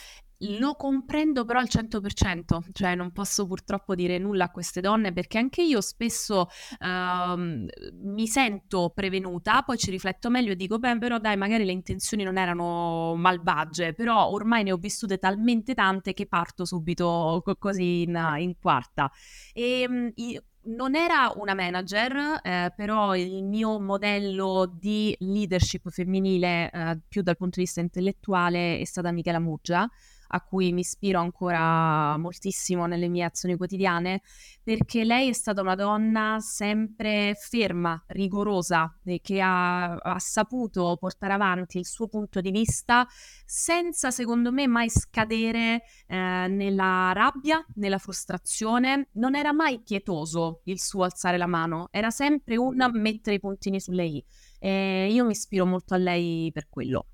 lo 0.57 0.75
comprendo 0.75 1.45
però 1.45 1.59
al 1.59 1.67
100%, 1.69 2.59
cioè 2.71 2.95
non 2.95 3.11
posso 3.11 3.47
purtroppo 3.47 3.95
dire 3.95 4.17
nulla 4.17 4.45
a 4.45 4.51
queste 4.51 4.81
donne 4.81 5.13
perché 5.13 5.37
anche 5.37 5.61
io 5.61 5.81
spesso 5.81 6.47
uh, 6.79 7.37
mi 7.37 8.27
sento 8.27 8.91
prevenuta, 8.93 9.61
poi 9.63 9.77
ci 9.77 9.91
rifletto 9.91 10.29
meglio 10.29 10.51
e 10.51 10.55
dico, 10.55 10.79
beh 10.79 10.97
però 10.97 11.19
dai, 11.19 11.37
magari 11.37 11.65
le 11.65 11.71
intenzioni 11.71 12.23
non 12.23 12.37
erano 12.37 13.15
malvagie, 13.15 13.93
però 13.93 14.29
ormai 14.29 14.63
ne 14.63 14.71
ho 14.71 14.77
vissute 14.77 15.17
talmente 15.17 15.73
tante 15.73 16.13
che 16.13 16.27
parto 16.27 16.65
subito 16.65 17.43
così 17.59 18.03
in, 18.03 18.35
in 18.37 18.55
quarta. 18.59 19.11
E 19.53 19.81
ehm, 19.81 20.11
io, 20.15 20.43
non 20.65 20.95
era 20.95 21.31
una 21.35 21.53
manager, 21.53 22.39
eh, 22.41 22.73
però 22.75 23.15
il 23.15 23.43
mio 23.43 23.79
modello 23.79 24.71
di 24.79 25.15
leadership 25.19 25.89
femminile, 25.89 26.69
eh, 26.71 26.99
più 27.07 27.21
dal 27.21 27.35
punto 27.35 27.59
di 27.59 27.63
vista 27.63 27.81
intellettuale, 27.81 28.79
è 28.79 28.85
stata 28.85 29.11
Michela 29.11 29.39
Muggia 29.39 29.89
a 30.35 30.41
cui 30.41 30.73
mi 30.73 30.79
ispiro 30.81 31.19
ancora 31.19 32.17
moltissimo 32.17 32.87
nelle 32.87 33.07
mie 33.07 33.23
azioni 33.23 33.55
quotidiane, 33.55 34.21
perché 34.63 35.03
lei 35.03 35.29
è 35.29 35.33
stata 35.33 35.61
una 35.61 35.75
donna 35.75 36.37
sempre 36.39 37.35
ferma, 37.39 38.03
rigorosa, 38.07 38.97
che 39.21 39.39
ha, 39.39 39.93
ha 39.93 40.19
saputo 40.19 40.97
portare 40.99 41.33
avanti 41.33 41.77
il 41.77 41.85
suo 41.85 42.07
punto 42.07 42.41
di 42.41 42.49
vista 42.49 43.07
senza, 43.45 44.09
secondo 44.09 44.51
me, 44.51 44.65
mai 44.67 44.89
scadere 44.89 45.83
eh, 46.07 46.47
nella 46.47 47.11
rabbia, 47.13 47.63
nella 47.75 47.99
frustrazione. 47.99 49.09
Non 49.13 49.35
era 49.35 49.53
mai 49.53 49.81
pietoso 49.81 50.61
il 50.65 50.81
suo 50.81 51.03
alzare 51.03 51.37
la 51.37 51.47
mano, 51.47 51.89
era 51.91 52.09
sempre 52.09 52.57
un 52.57 52.75
mettere 52.93 53.35
i 53.35 53.39
puntini 53.39 53.79
sulle 53.79 54.05
i. 54.05 54.25
E 54.59 55.11
io 55.11 55.25
mi 55.25 55.31
ispiro 55.31 55.65
molto 55.65 55.93
a 55.93 55.97
lei 55.97 56.49
per 56.51 56.69
quello. 56.69 57.07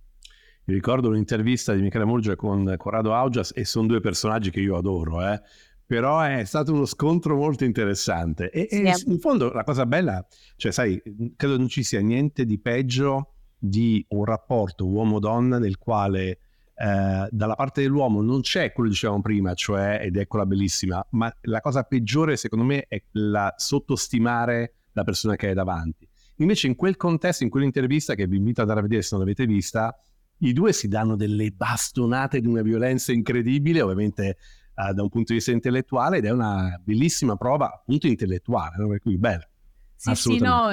Mi 0.70 0.76
ricordo 0.76 1.08
un'intervista 1.10 1.74
di 1.74 1.82
Michele 1.82 2.06
Murgia 2.06 2.36
con 2.36 2.76
Corrado 2.78 3.16
Augias 3.16 3.54
e 3.56 3.66
sono 3.66 3.88
due 3.88 4.02
personaggi 4.02 4.52
che 4.52 4.60
io 4.60 4.78
adoro, 4.78 5.28
eh. 5.28 5.42
però 5.84 6.22
è 6.22 6.44
stato 6.46 6.72
uno 6.74 6.86
scontro 6.86 7.36
molto 7.36 7.64
interessante. 7.64 8.52
E, 8.52 8.68
sì. 8.70 8.84
e 8.84 8.94
in 9.12 9.18
fondo 9.18 9.52
la 9.52 9.64
cosa 9.64 9.88
bella, 9.88 10.24
cioè 10.58 10.72
sai, 10.72 11.02
credo 11.36 11.58
non 11.58 11.70
ci 11.70 11.82
sia 11.82 12.02
niente 12.02 12.46
di 12.46 12.60
peggio 12.60 13.34
di 13.58 14.06
un 14.10 14.24
rapporto 14.26 14.86
uomo-donna 14.86 15.58
nel 15.58 15.80
quale 15.80 16.38
eh, 16.76 17.28
dalla 17.32 17.56
parte 17.56 17.82
dell'uomo 17.82 18.22
non 18.22 18.42
c'è 18.42 18.72
quello 18.72 18.90
che 18.90 18.96
dicevamo 18.96 19.22
prima, 19.24 19.56
cioè, 19.56 20.02
ed 20.04 20.18
eccola 20.18 20.46
bellissima, 20.46 21.04
ma 21.14 21.36
la 21.42 21.62
cosa 21.62 21.82
peggiore 21.82 22.38
secondo 22.38 22.64
me 22.64 22.86
è 22.88 23.02
la 23.14 23.52
sottostimare 23.58 24.74
la 24.92 25.04
persona 25.04 25.36
che 25.36 25.48
hai 25.48 25.56
davanti. 25.56 26.08
Invece 26.36 26.68
in 26.68 26.76
quel 26.76 26.96
contesto, 26.96 27.44
in 27.44 27.50
quell'intervista 27.50 28.14
che 28.14 28.28
vi 28.28 28.38
invito 28.38 28.62
ad 28.62 28.68
andare 28.68 28.82
a 28.86 28.88
vedere 28.88 29.02
se 29.02 29.16
non 29.16 29.26
l'avete 29.26 29.48
vista, 29.48 30.00
i 30.40 30.54
due 30.54 30.74
si 30.74 30.88
danno 30.88 31.16
delle 31.16 31.52
bastonate 31.52 32.42
di 32.42 32.48
una 32.48 32.62
violenza 32.62 33.12
incredibile, 33.12 33.82
ovviamente 33.82 34.38
uh, 34.76 34.94
da 34.94 35.02
un 35.02 35.10
punto 35.10 35.32
di 35.32 35.36
vista 35.36 35.52
intellettuale, 35.52 36.18
ed 36.18 36.26
è 36.26 36.32
una 36.32 36.80
bellissima 36.84 37.36
prova 37.36 37.74
appunto 37.74 38.08
intellettuale, 38.08 38.88
per 38.88 39.00
cui 39.00 39.18
bello. 39.18 39.48
Sì, 40.02 40.16
sì, 40.16 40.40
no, 40.40 40.70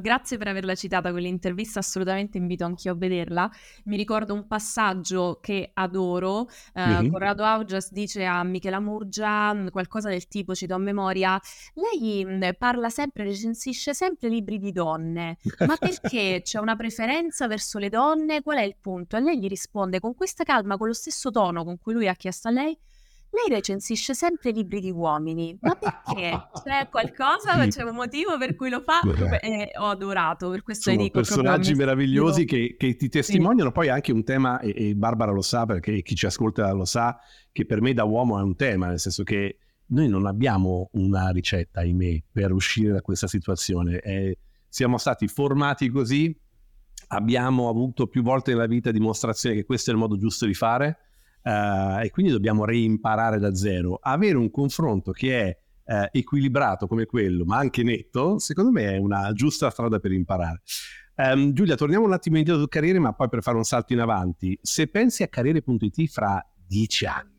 grazie 0.00 0.38
per 0.38 0.48
averla 0.48 0.74
citata 0.74 1.12
quell'intervista, 1.12 1.78
assolutamente 1.78 2.36
invito 2.36 2.64
anch'io 2.64 2.90
a 2.90 2.94
vederla. 2.96 3.48
Mi 3.84 3.96
ricordo 3.96 4.34
un 4.34 4.48
passaggio 4.48 5.38
che 5.40 5.70
adoro, 5.72 6.48
eh, 6.74 6.84
mm-hmm. 6.84 7.08
Corrado 7.08 7.44
Augias 7.44 7.92
dice 7.92 8.24
a 8.24 8.42
Michela 8.42 8.80
Murgia 8.80 9.54
mm, 9.54 9.68
qualcosa 9.68 10.08
del 10.08 10.26
tipo, 10.26 10.52
ci 10.56 10.66
do 10.66 10.74
a 10.74 10.78
memoria, 10.78 11.40
lei 11.74 12.24
mm, 12.24 12.42
parla 12.58 12.90
sempre, 12.90 13.22
recensisce 13.22 13.94
sempre 13.94 14.28
libri 14.28 14.58
di 14.58 14.72
donne, 14.72 15.36
ma 15.64 15.76
perché 15.76 16.40
c'è 16.42 16.58
una 16.58 16.74
preferenza 16.74 17.46
verso 17.46 17.78
le 17.78 17.88
donne? 17.88 18.42
Qual 18.42 18.58
è 18.58 18.62
il 18.62 18.74
punto? 18.80 19.16
E 19.16 19.20
lei 19.20 19.38
gli 19.38 19.46
risponde 19.46 20.00
con 20.00 20.16
questa 20.16 20.42
calma, 20.42 20.76
con 20.76 20.88
lo 20.88 20.92
stesso 20.92 21.30
tono 21.30 21.62
con 21.62 21.78
cui 21.78 21.92
lui 21.92 22.08
ha 22.08 22.14
chiesto 22.14 22.48
a 22.48 22.50
lei, 22.50 22.76
lei 23.30 23.48
recensisce 23.48 24.14
sempre 24.14 24.50
libri 24.50 24.80
di 24.80 24.90
uomini, 24.90 25.56
ma 25.60 25.74
perché? 25.74 26.48
C'è 26.62 26.88
qualcosa, 26.90 27.60
sì. 27.62 27.68
c'è 27.68 27.82
un 27.82 27.94
motivo 27.94 28.38
per 28.38 28.54
cui 28.54 28.70
lo 28.70 28.82
fa? 28.82 29.00
Eh, 29.40 29.72
ho 29.76 29.88
adorato, 29.88 30.48
per 30.50 30.62
questo 30.62 30.90
Sono 30.90 31.02
dico, 31.02 31.20
personaggi 31.20 31.74
meravigliosi 31.74 32.44
che, 32.44 32.76
che, 32.78 32.96
ti 32.96 33.08
testimoniano, 33.08 33.68
sì. 33.68 33.74
poi 33.74 33.88
anche 33.88 34.12
un 34.12 34.24
tema, 34.24 34.60
e, 34.60 34.74
e, 34.90 34.94
Barbara 34.94 35.32
lo 35.32 35.42
sa 35.42 35.66
perché 35.66 36.02
chi 36.02 36.14
ci 36.14 36.26
ascolta 36.26 36.72
lo 36.72 36.84
sa, 36.84 37.18
che 37.52 37.66
per 37.66 37.80
me 37.80 37.92
da 37.92 38.04
uomo 38.04 38.38
è 38.38 38.42
un 38.42 38.56
tema, 38.56 38.86
nel 38.88 39.00
senso 39.00 39.22
che 39.22 39.58
noi 39.88 40.08
non 40.08 40.26
abbiamo 40.26 40.88
una 40.92 41.30
ricetta, 41.30 41.80
ahimè, 41.80 42.22
per 42.32 42.52
uscire 42.52 42.92
da 42.92 43.02
questa 43.02 43.26
situazione. 43.26 44.00
Eh, 44.00 44.38
siamo 44.68 44.98
stati 44.98 45.28
formati 45.28 45.88
così, 45.90 46.34
abbiamo 47.08 47.68
avuto 47.68 48.06
più 48.06 48.22
volte 48.22 48.52
nella 48.52 48.66
vita 48.66 48.90
dimostrazione 48.90 49.54
che 49.54 49.64
questo 49.64 49.90
è 49.90 49.92
il 49.92 49.98
modo 49.98 50.16
giusto 50.16 50.46
di 50.46 50.54
fare, 50.54 50.98
uh, 51.46 52.00
e 52.02 52.10
quindi 52.10 52.32
dobbiamo 52.32 52.64
reimparare 52.64 53.38
da 53.38 53.54
zero. 53.54 53.98
Avere 54.00 54.36
un 54.36 54.50
confronto 54.50 55.12
che 55.12 55.40
è 55.40 55.58
uh, 55.84 56.08
equilibrato 56.10 56.86
come 56.86 57.06
quello, 57.06 57.44
ma 57.44 57.56
anche 57.56 57.82
netto, 57.82 58.38
secondo 58.38 58.72
me 58.72 58.94
è 58.94 58.96
una 58.98 59.32
giusta 59.32 59.70
strada 59.70 60.00
per 60.00 60.12
imparare. 60.12 60.62
Um, 61.14 61.52
Giulia, 61.52 61.76
torniamo 61.76 62.04
un 62.04 62.12
attimo 62.12 62.36
indietro 62.36 62.60
su 62.60 62.68
Carriere, 62.68 62.98
ma 62.98 63.12
poi 63.12 63.28
per 63.28 63.42
fare 63.42 63.56
un 63.56 63.64
salto 63.64 63.92
in 63.92 64.00
avanti. 64.00 64.58
Se 64.60 64.88
pensi 64.88 65.22
a 65.22 65.28
Carriere.it 65.28 66.06
fra 66.08 66.44
dieci 66.66 67.06
anni, 67.06 67.34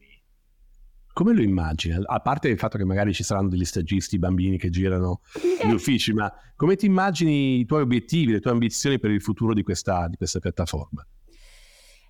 come 1.14 1.34
lo 1.34 1.42
immagini? 1.42 2.00
A 2.06 2.20
parte 2.20 2.48
il 2.48 2.60
fatto 2.60 2.78
che 2.78 2.86
magari 2.86 3.12
ci 3.12 3.24
saranno 3.24 3.50
degli 3.50 3.66
stagisti, 3.66 4.20
bambini 4.20 4.58
che 4.58 4.70
girano 4.70 5.22
gli 5.64 5.70
uffici, 5.74 6.14
ma 6.14 6.32
come 6.56 6.76
ti 6.76 6.86
immagini 6.86 7.60
i 7.60 7.66
tuoi 7.66 7.82
obiettivi, 7.82 8.32
le 8.32 8.40
tue 8.40 8.52
ambizioni 8.52 9.00
per 9.00 9.12
il 9.12 9.22
futuro 9.22 9.54
di 9.56 9.64
questa, 9.64 10.08
di 10.08 10.16
questa 10.16 10.40
piattaforma? 10.40 11.06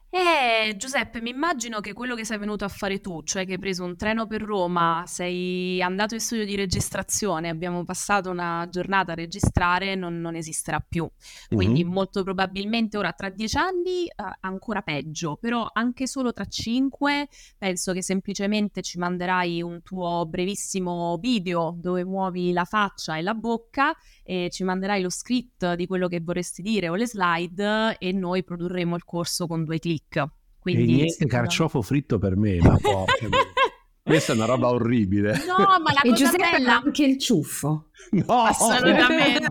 Eh, 0.10 0.74
Giuseppe, 0.78 1.20
mi 1.20 1.32
immagino 1.32 1.82
che 1.82 1.92
quello 1.92 2.16
che 2.16 2.24
sei 2.24 2.38
venuto 2.38 2.64
a 2.64 2.70
fare 2.70 3.02
tu, 3.02 3.24
cioè 3.24 3.46
che 3.46 3.54
hai 3.54 3.60
preso 3.60 3.84
un 3.84 3.98
treno 3.98 4.26
per 4.26 4.42
Roma, 4.42 5.04
sei 5.06 5.82
andato 5.82 6.14
in 6.14 6.22
studio 6.22 6.46
di 6.46 6.56
registrazione, 6.56 7.50
abbiamo 7.50 7.84
passato 7.84 8.30
una 8.30 8.66
giornata 8.72 9.12
a 9.12 9.16
registrare, 9.16 9.96
non, 9.96 10.22
non 10.22 10.36
esisterà 10.36 10.80
più. 10.80 11.10
Quindi 11.50 11.84
mm-hmm. 11.84 11.94
molto 11.94 12.24
probabilmente 12.24 12.98
ora 12.98 13.12
tra 13.12 13.30
dieci 13.30 13.58
anni 13.58 14.06
uh, 14.16 14.24
ancora 14.40 14.82
peggio, 14.82 15.36
però 15.36 15.68
anche 15.74 16.08
solo 16.08 16.32
tra 16.32 16.46
cinque 16.46 17.28
penso 17.58 17.92
che 17.92 18.02
semplicemente 18.02 18.82
ci 18.82 18.98
manderai 19.00 19.62
un 19.62 19.82
tuo 19.84 20.26
brevissimo 20.26 21.18
video 21.18 21.76
dove 21.78 22.06
muovi 22.06 22.54
la 22.54 22.64
faccia 22.64 23.18
e 23.18 23.22
la 23.22 23.34
bocca 23.34 23.94
e 24.30 24.50
ci 24.52 24.66
manderai 24.66 25.02
lo 25.02 25.10
script 25.10 25.76
di 25.76 25.88
quello 25.88 26.10
che 26.10 26.20
vorresti 26.20 26.62
dire 26.62 26.90
o 26.90 26.96
le 26.96 27.08
slide 27.08 27.96
e 27.98 28.12
noi 28.12 28.44
produrremo 28.44 28.98
il 28.98 29.06
corso 29.06 29.48
con 29.48 29.64
due 29.64 29.80
clic. 29.80 30.22
Quindi, 30.60 30.84
e 30.84 30.96
niente 30.96 31.26
carciofo 31.28 31.82
fritto 31.82 32.20
per 32.20 32.36
me, 32.36 32.58
ma 32.58 32.78
Questa 34.04 34.34
è 34.34 34.36
una 34.36 34.46
roba 34.46 34.68
orribile. 34.70 35.44
No, 35.46 35.58
ma 35.58 35.94
la 35.94 36.02
e 36.02 36.10
cosa 36.10 36.24
Giuseppe 36.26 36.50
bella... 36.52 36.82
anche 36.82 37.06
il 37.06 37.18
ciuffo. 37.18 37.90
No! 38.12 38.42
Assolutamente. 38.44 39.48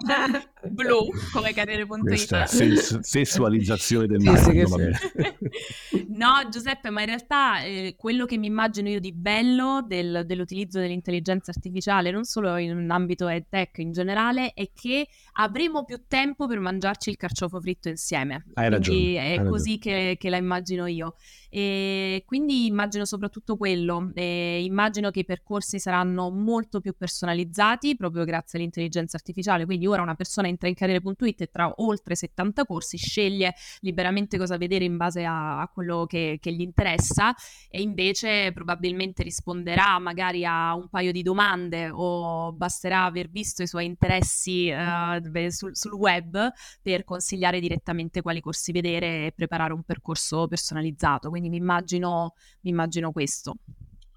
Blu, 0.71 1.11
come 1.33 1.53
carriere.it. 1.53 2.01
Questa 2.01 2.47
sens- 2.47 2.99
sessualizzazione 3.01 4.07
del. 4.07 4.21
Sì, 4.21 4.65
no, 6.09 6.49
Giuseppe, 6.51 6.91
ma 6.91 7.01
in 7.01 7.07
realtà 7.07 7.63
eh, 7.63 7.95
quello 7.97 8.25
che 8.25 8.37
mi 8.39 8.47
immagino 8.47 8.89
io 8.89 9.01
di 9.01 9.13
bello 9.13 9.85
del, 9.87 10.25
dell'utilizzo 10.27 10.79
dell'intelligenza 10.79 11.51
artificiale, 11.51 12.11
non 12.11 12.25
solo 12.25 12.57
in 12.57 12.91
ambito 12.91 13.29
EdTech 13.29 13.79
in 13.79 13.93
generale, 13.93 14.53
è 14.53 14.71
che 14.75 15.09
avremo 15.35 15.85
più 15.85 16.03
tempo 16.07 16.47
per 16.47 16.61
mangiarci 16.61 17.11
il 17.11 17.17
carciofo 17.17 17.61
fritto 17.61 17.89
insieme. 17.89 18.45
Hai 18.55 18.69
quindi 18.69 19.15
ragione. 19.15 19.35
è 19.35 19.39
hai 19.39 19.47
così 19.49 19.79
che, 19.79 20.17
che, 20.19 20.31
la 20.31 20.37
immagino 20.37 20.87
io. 20.87 21.15
E 21.49 22.23
quindi 22.27 22.67
immagino 22.67 23.05
soprattutto 23.05 23.57
quello. 23.57 24.11
E 24.15 24.63
immagino 24.63 25.11
che 25.11 25.21
i 25.21 25.25
percorsi 25.25 25.79
saranno 25.79 26.31
molto 26.31 26.81
più 26.81 26.95
personalizzati 26.97 27.97
proprio 27.97 28.25
grazie 28.25 28.59
all'intelligenza 28.59 29.17
artificiale. 29.17 29.65
Quindi 29.65 29.87
ora 29.87 30.03
una 30.03 30.15
persona 30.15 30.49
entra 30.57 30.69
in 30.69 30.75
carriere.it 30.75 31.43
e 31.43 31.47
tra 31.47 31.73
oltre 31.77 32.17
70 32.17 32.65
corsi 32.65 32.97
sceglie 32.97 33.55
liberamente 33.81 34.39
cosa 34.39 34.57
vedere 34.57 34.85
in 34.85 34.97
base 34.97 35.25
a, 35.25 35.61
a 35.61 35.69
quello 35.69 36.07
che, 36.07 36.39
che, 36.41 36.53
gli 36.53 36.63
interessa 36.63 37.35
e 37.69 37.83
invece 37.83 38.53
probabilmente 38.53 39.23
risponderà 39.23 39.99
magari 39.99 40.45
a 40.45 40.75
un 40.75 40.89
paio 40.89 41.13
di 41.13 41.23
domande 41.23 41.91
o 41.93 42.53
basterà 42.53 43.05
aver 43.05 43.29
visto 43.29 43.63
i 43.63 43.67
suoi 43.67 43.85
interessi 43.85 44.71
uh, 44.71 45.51
sul, 45.51 45.77
sul 45.77 45.93
web 45.93 46.51
per 46.81 47.05
consigliare 47.05 47.61
direttamente 47.61 48.23
quali 48.23 48.41
corsi 48.41 48.73
vedere 48.73 49.27
e 49.27 49.33
preparare 49.33 49.75
un 49.75 49.83
percorso 49.83 50.47
personalizzato. 50.49 51.29
Quindi 51.29 51.51
mi 51.51 51.59
immagino, 51.59 52.35
mi 52.63 52.71
immagino 52.71 53.13
questo. 53.13 53.57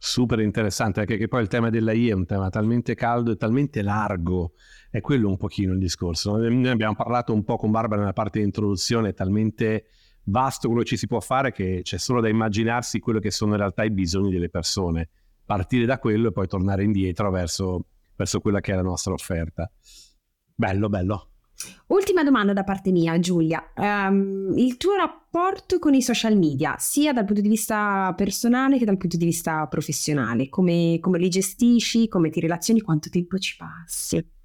Super 0.02 0.40
interessante, 0.40 1.02
anche 1.02 1.18
che 1.18 1.28
poi 1.28 1.42
il 1.42 1.50
tema 1.50 1.70
della 1.70 1.92
I 1.92 2.08
è 2.08 2.14
un 2.14 2.26
tema 2.26 2.50
talmente 2.50 2.96
caldo 2.96 3.32
e 3.32 3.36
talmente 3.36 3.82
largo, 3.82 4.54
è 4.90 5.02
quello 5.02 5.30
un 5.30 5.38
pochino 5.38 5.74
il 5.74 5.80
discorso. 5.80 6.36
Noi 6.36 6.68
abbiamo 6.68 6.96
parlato 6.96 7.34
un 7.34 7.44
po' 7.44 7.58
con 7.58 7.72
Barbara 7.72 8.02
nella 8.02 8.14
parte 8.14 8.40
di 8.40 8.46
introduzione, 8.46 9.10
è 9.10 9.14
talmente 9.14 9.86
vasto 10.24 10.68
quello 10.68 10.84
che 10.84 10.90
ci 10.90 10.98
si 10.98 11.08
può 11.08 11.20
fare 11.20 11.52
che 11.52 11.82
c'è 11.84 11.98
solo 11.98 12.22
da 12.22 12.30
immaginarsi 12.30 13.00
quello 13.00 13.20
che 13.20 13.32
sono 13.32 13.52
in 13.52 13.58
realtà 13.58 13.84
i 13.84 13.92
bisogni 13.92 14.32
delle 14.32 14.50
persone, 14.50 15.10
partire 15.46 15.86
da 15.86 16.00
quello 16.00 16.30
e 16.30 16.32
poi 16.32 16.48
tornare 16.48 16.84
indietro 16.84 17.30
verso, 17.32 17.86
verso 18.16 18.40
quella 18.40 18.60
che 18.60 18.74
è 18.74 18.76
la 18.76 18.82
nostra 18.82 19.14
offerta. 19.14 19.72
Bello, 20.56 20.90
bello. 20.90 21.30
Ultima 21.88 22.24
domanda 22.24 22.54
da 22.54 22.64
parte 22.64 22.92
mia, 22.92 23.20
Giulia. 23.20 23.72
Um, 23.76 24.54
il 24.56 24.78
tuo 24.78 24.96
rapporto 24.96 25.78
con 25.78 25.94
i 25.94 26.02
social 26.02 26.38
media, 26.38 26.76
sia 26.78 27.12
dal 27.12 27.26
punto 27.26 27.42
di 27.42 27.50
vista 27.50 28.14
personale 28.16 28.78
che 28.78 28.86
dal 28.86 28.98
punto 28.98 29.18
di 29.18 29.26
vista 29.26 29.68
professionale, 29.68 30.48
come, 30.48 31.00
come 31.02 31.20
li 31.20 31.28
gestisci, 31.28 32.08
come 32.08 32.30
ti 32.30 32.40
relazioni, 32.40 32.80
quanto 32.80 33.10
tempo 33.10 33.38
ci 33.38 33.58
passi? 33.58 34.38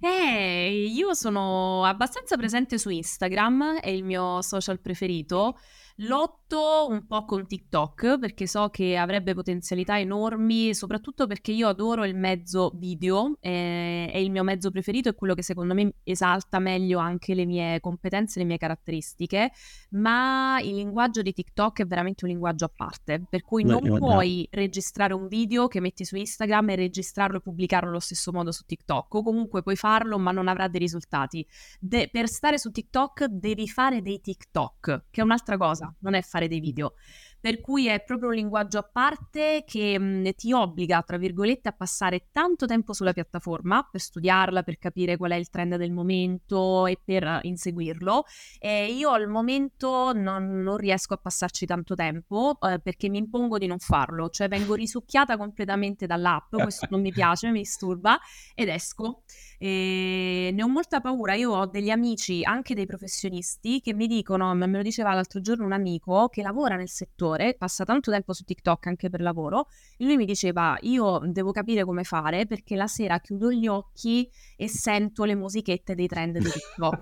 Eh, 0.00 0.86
io 0.94 1.12
sono 1.14 1.84
abbastanza 1.84 2.36
presente 2.36 2.78
su 2.78 2.88
Instagram, 2.88 3.80
è 3.80 3.88
il 3.88 4.04
mio 4.04 4.40
social 4.42 4.80
preferito. 4.80 5.58
Lotto 6.02 6.86
un 6.88 7.08
po' 7.08 7.24
con 7.24 7.44
TikTok 7.48 8.20
perché 8.20 8.46
so 8.46 8.68
che 8.68 8.96
avrebbe 8.96 9.34
potenzialità 9.34 9.98
enormi, 9.98 10.72
soprattutto 10.72 11.26
perché 11.26 11.50
io 11.50 11.66
adoro 11.66 12.04
il 12.04 12.14
mezzo 12.14 12.70
video, 12.76 13.36
eh, 13.40 14.08
è 14.08 14.16
il 14.16 14.30
mio 14.30 14.44
mezzo 14.44 14.70
preferito, 14.70 15.08
è 15.08 15.16
quello 15.16 15.34
che 15.34 15.42
secondo 15.42 15.74
me 15.74 15.94
esalta 16.04 16.60
meglio 16.60 17.00
anche 17.00 17.34
le 17.34 17.44
mie 17.46 17.80
competenze, 17.80 18.38
le 18.38 18.44
mie 18.44 18.58
caratteristiche, 18.58 19.50
ma 19.90 20.60
il 20.62 20.76
linguaggio 20.76 21.20
di 21.20 21.32
TikTok 21.32 21.80
è 21.80 21.84
veramente 21.84 22.24
un 22.24 22.30
linguaggio 22.30 22.66
a 22.66 22.70
parte, 22.72 23.20
per 23.28 23.42
cui 23.42 23.64
non 23.64 23.82
Beh, 23.82 23.98
puoi 23.98 24.48
no. 24.52 24.60
registrare 24.60 25.14
un 25.14 25.26
video 25.26 25.66
che 25.66 25.80
metti 25.80 26.04
su 26.04 26.14
Instagram 26.14 26.70
e 26.70 26.76
registrarlo 26.76 27.38
e 27.38 27.40
pubblicarlo 27.40 27.88
allo 27.88 27.98
stesso 27.98 28.30
modo 28.30 28.52
su 28.52 28.62
TikTok, 28.64 29.14
o 29.14 29.22
comunque 29.24 29.62
puoi 29.62 29.74
farlo 29.74 30.16
ma 30.16 30.30
non 30.30 30.46
avrà 30.46 30.68
dei 30.68 30.78
risultati. 30.78 31.44
De- 31.80 32.08
per 32.12 32.28
stare 32.28 32.56
su 32.56 32.70
TikTok 32.70 33.24
devi 33.24 33.66
fare 33.66 34.00
dei 34.00 34.20
TikTok, 34.20 35.06
che 35.10 35.20
è 35.20 35.24
un'altra 35.24 35.56
cosa 35.56 35.87
non 36.00 36.14
è 36.14 36.22
fare 36.22 36.48
dei 36.48 36.60
video 36.60 36.94
per 37.40 37.60
cui 37.60 37.86
è 37.86 38.02
proprio 38.02 38.30
un 38.30 38.34
linguaggio 38.34 38.78
a 38.78 38.82
parte 38.82 39.62
che 39.66 39.98
mh, 39.98 40.32
ti 40.34 40.52
obbliga, 40.52 41.02
tra 41.02 41.16
virgolette, 41.16 41.68
a 41.68 41.72
passare 41.72 42.26
tanto 42.32 42.66
tempo 42.66 42.92
sulla 42.92 43.12
piattaforma 43.12 43.86
per 43.88 44.00
studiarla, 44.00 44.62
per 44.62 44.78
capire 44.78 45.16
qual 45.16 45.30
è 45.30 45.36
il 45.36 45.48
trend 45.48 45.76
del 45.76 45.92
momento 45.92 46.86
e 46.86 46.98
per 47.02 47.40
inseguirlo. 47.42 48.24
E 48.58 48.92
io 48.92 49.10
al 49.10 49.28
momento 49.28 50.12
non, 50.12 50.62
non 50.62 50.76
riesco 50.76 51.14
a 51.14 51.18
passarci 51.18 51.64
tanto 51.66 51.94
tempo 51.94 52.58
eh, 52.60 52.80
perché 52.80 53.08
mi 53.08 53.18
impongo 53.18 53.58
di 53.58 53.66
non 53.66 53.78
farlo, 53.78 54.28
cioè 54.30 54.48
vengo 54.48 54.74
risucchiata 54.74 55.36
completamente 55.36 56.06
dall'app, 56.06 56.56
questo 56.56 56.86
non 56.90 57.00
mi 57.00 57.12
piace, 57.12 57.50
mi 57.50 57.60
disturba 57.60 58.18
ed 58.54 58.68
esco. 58.68 59.22
E 59.58 60.50
ne 60.52 60.62
ho 60.62 60.68
molta 60.68 61.00
paura. 61.00 61.34
Io 61.34 61.52
ho 61.52 61.66
degli 61.66 61.90
amici, 61.90 62.44
anche 62.44 62.74
dei 62.74 62.86
professionisti, 62.86 63.80
che 63.80 63.92
mi 63.92 64.06
dicono, 64.06 64.54
me 64.54 64.66
lo 64.66 64.82
diceva 64.82 65.14
l'altro 65.14 65.40
giorno 65.40 65.64
un 65.64 65.72
amico 65.72 66.28
che 66.28 66.42
lavora 66.42 66.76
nel 66.76 66.88
settore 66.88 67.27
settore, 67.28 67.54
passa 67.54 67.84
tanto 67.84 68.10
tempo 68.10 68.32
su 68.32 68.44
TikTok 68.44 68.86
anche 68.86 69.10
per 69.10 69.20
lavoro, 69.20 69.66
e 69.96 70.04
lui 70.04 70.16
mi 70.16 70.24
diceva 70.24 70.76
io 70.82 71.20
devo 71.24 71.52
capire 71.52 71.84
come 71.84 72.04
fare 72.04 72.46
perché 72.46 72.76
la 72.76 72.86
sera 72.86 73.18
chiudo 73.20 73.52
gli 73.52 73.66
occhi 73.66 74.28
e 74.56 74.68
sento 74.68 75.24
le 75.24 75.34
musichette 75.34 75.94
dei 75.94 76.06
trend 76.06 76.38
di 76.38 76.50
TikTok. 76.50 77.00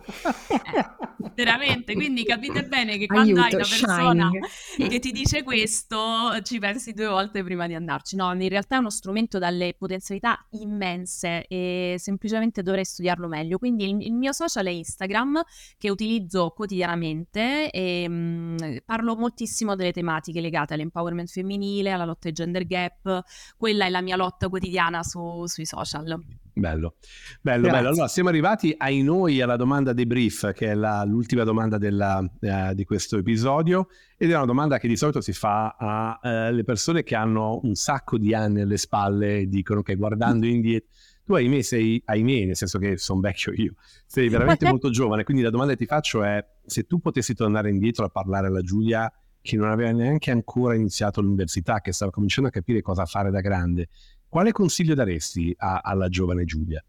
eh, 0.49 1.31
veramente, 1.35 1.95
quindi 1.95 2.25
capite 2.25 2.65
bene 2.65 2.99
che 2.99 3.07
quando 3.07 3.41
Aiuto, 3.41 3.43
hai 3.43 3.55
una 3.55 3.65
persona 3.69 4.31
shining. 4.31 4.89
che 4.89 4.99
ti 4.99 5.13
dice 5.13 5.43
questo 5.43 6.41
ci 6.43 6.59
pensi 6.59 6.93
due 6.93 7.07
volte 7.07 7.43
prima 7.43 7.67
di 7.67 7.75
andarci. 7.75 8.17
No, 8.17 8.33
in 8.33 8.49
realtà 8.49 8.77
è 8.77 8.79
uno 8.79 8.91
strumento 8.91 9.39
dalle 9.39 9.75
potenzialità 9.75 10.47
immense 10.51 11.47
e 11.47 11.97
semplicemente 11.99 12.63
dovrei 12.63 12.85
studiarlo 12.85 13.29
meglio. 13.29 13.59
Quindi 13.59 13.89
il, 13.89 14.07
il 14.07 14.13
mio 14.13 14.33
social 14.33 14.67
è 14.67 14.71
Instagram 14.71 15.43
che 15.79 15.91
utilizzo 15.91 16.51
quotidianamente 16.51 17.71
e 17.71 18.09
mh, 18.09 18.13
mm, 18.13 18.77
parlo 18.85 19.17
moltissimo 19.17 19.75
delle 19.75 19.93
tematiche 19.93 20.16
tematiche 20.17 20.41
legate 20.41 20.75
all'empowerment 20.75 21.29
femminile, 21.29 21.91
alla 21.91 22.05
lotta 22.05 22.29
ai 22.29 22.35
gender 22.35 22.67
gap. 22.67 23.23
Quella 23.57 23.87
è 23.87 23.91
la 23.91 24.01
mia 24.01 24.17
lotta 24.17 24.49
quotidiana 24.49 25.03
su, 25.03 25.45
sui 25.47 25.67
social. 25.67 26.19
Bello, 26.53 26.95
bello, 27.43 27.63
Grazie. 27.63 27.71
bello. 27.71 27.89
Allora, 27.89 28.09
siamo 28.09 28.31
arrivati 28.31 28.75
ai 28.77 29.03
noi 29.03 29.43
alla 29.43 29.57
domanda 29.57 29.93
debrief, 29.93 30.53
che 30.53 30.69
è 30.69 30.75
la, 30.75 31.05
l'ultima 31.05 31.45
domanda 31.45 31.77
della, 31.77 32.19
uh, 32.19 32.73
di 32.73 32.85
questo 32.85 33.19
episodio, 33.19 33.89
ed 34.17 34.31
è 34.31 34.37
una 34.37 34.47
domanda 34.47 34.79
che 34.79 34.89
di 34.89 34.97
solito 34.97 35.21
si 35.21 35.33
fa 35.33 35.77
alle 35.79 36.61
uh, 36.61 36.65
persone 36.65 37.03
che 37.03 37.15
hanno 37.15 37.61
un 37.63 37.75
sacco 37.75 38.17
di 38.17 38.35
anni 38.35 38.63
alle 38.63 38.79
spalle 38.79 39.41
e 39.41 39.49
dicono 39.49 39.83
che 39.83 39.97
guardando 39.97 40.47
indietro, 40.47 40.89
tu 41.27 41.35
ahimè 41.35 41.61
sei, 41.61 42.01
ahimè, 42.03 42.47
nel 42.47 42.57
senso 42.57 42.79
che 42.79 42.97
sono 42.97 43.21
vecchio 43.21 43.53
io, 43.53 43.75
sei 44.07 44.29
veramente 44.29 44.65
molto 44.71 44.89
giovane, 44.89 45.25
quindi 45.25 45.43
la 45.43 45.51
domanda 45.51 45.73
che 45.73 45.81
ti 45.81 45.87
faccio 45.87 46.23
è 46.23 46.43
se 46.65 46.85
tu 46.85 47.01
potessi 47.01 47.35
tornare 47.35 47.69
indietro 47.69 48.07
a 48.07 48.09
parlare 48.09 48.47
alla 48.47 48.63
Giulia 48.63 49.13
che 49.47 49.57
non 49.57 49.71
aveva 49.71 49.93
neanche 49.93 50.33
ancora 50.33 50.75
iniziato 50.75 51.21
l'università, 51.21 51.81
che 51.81 51.93
stava 51.93 52.11
cominciando 52.11 52.49
a 52.49 52.53
capire 52.53 52.83
cosa 52.83 53.07
fare 53.07 53.31
da 53.31 53.41
grande, 53.41 53.89
quale 54.29 54.51
consiglio 54.51 54.95
daresti 54.95 55.55
a, 55.57 55.81
alla 55.85 56.09
giovane 56.09 56.45
Giulia? 56.45 56.85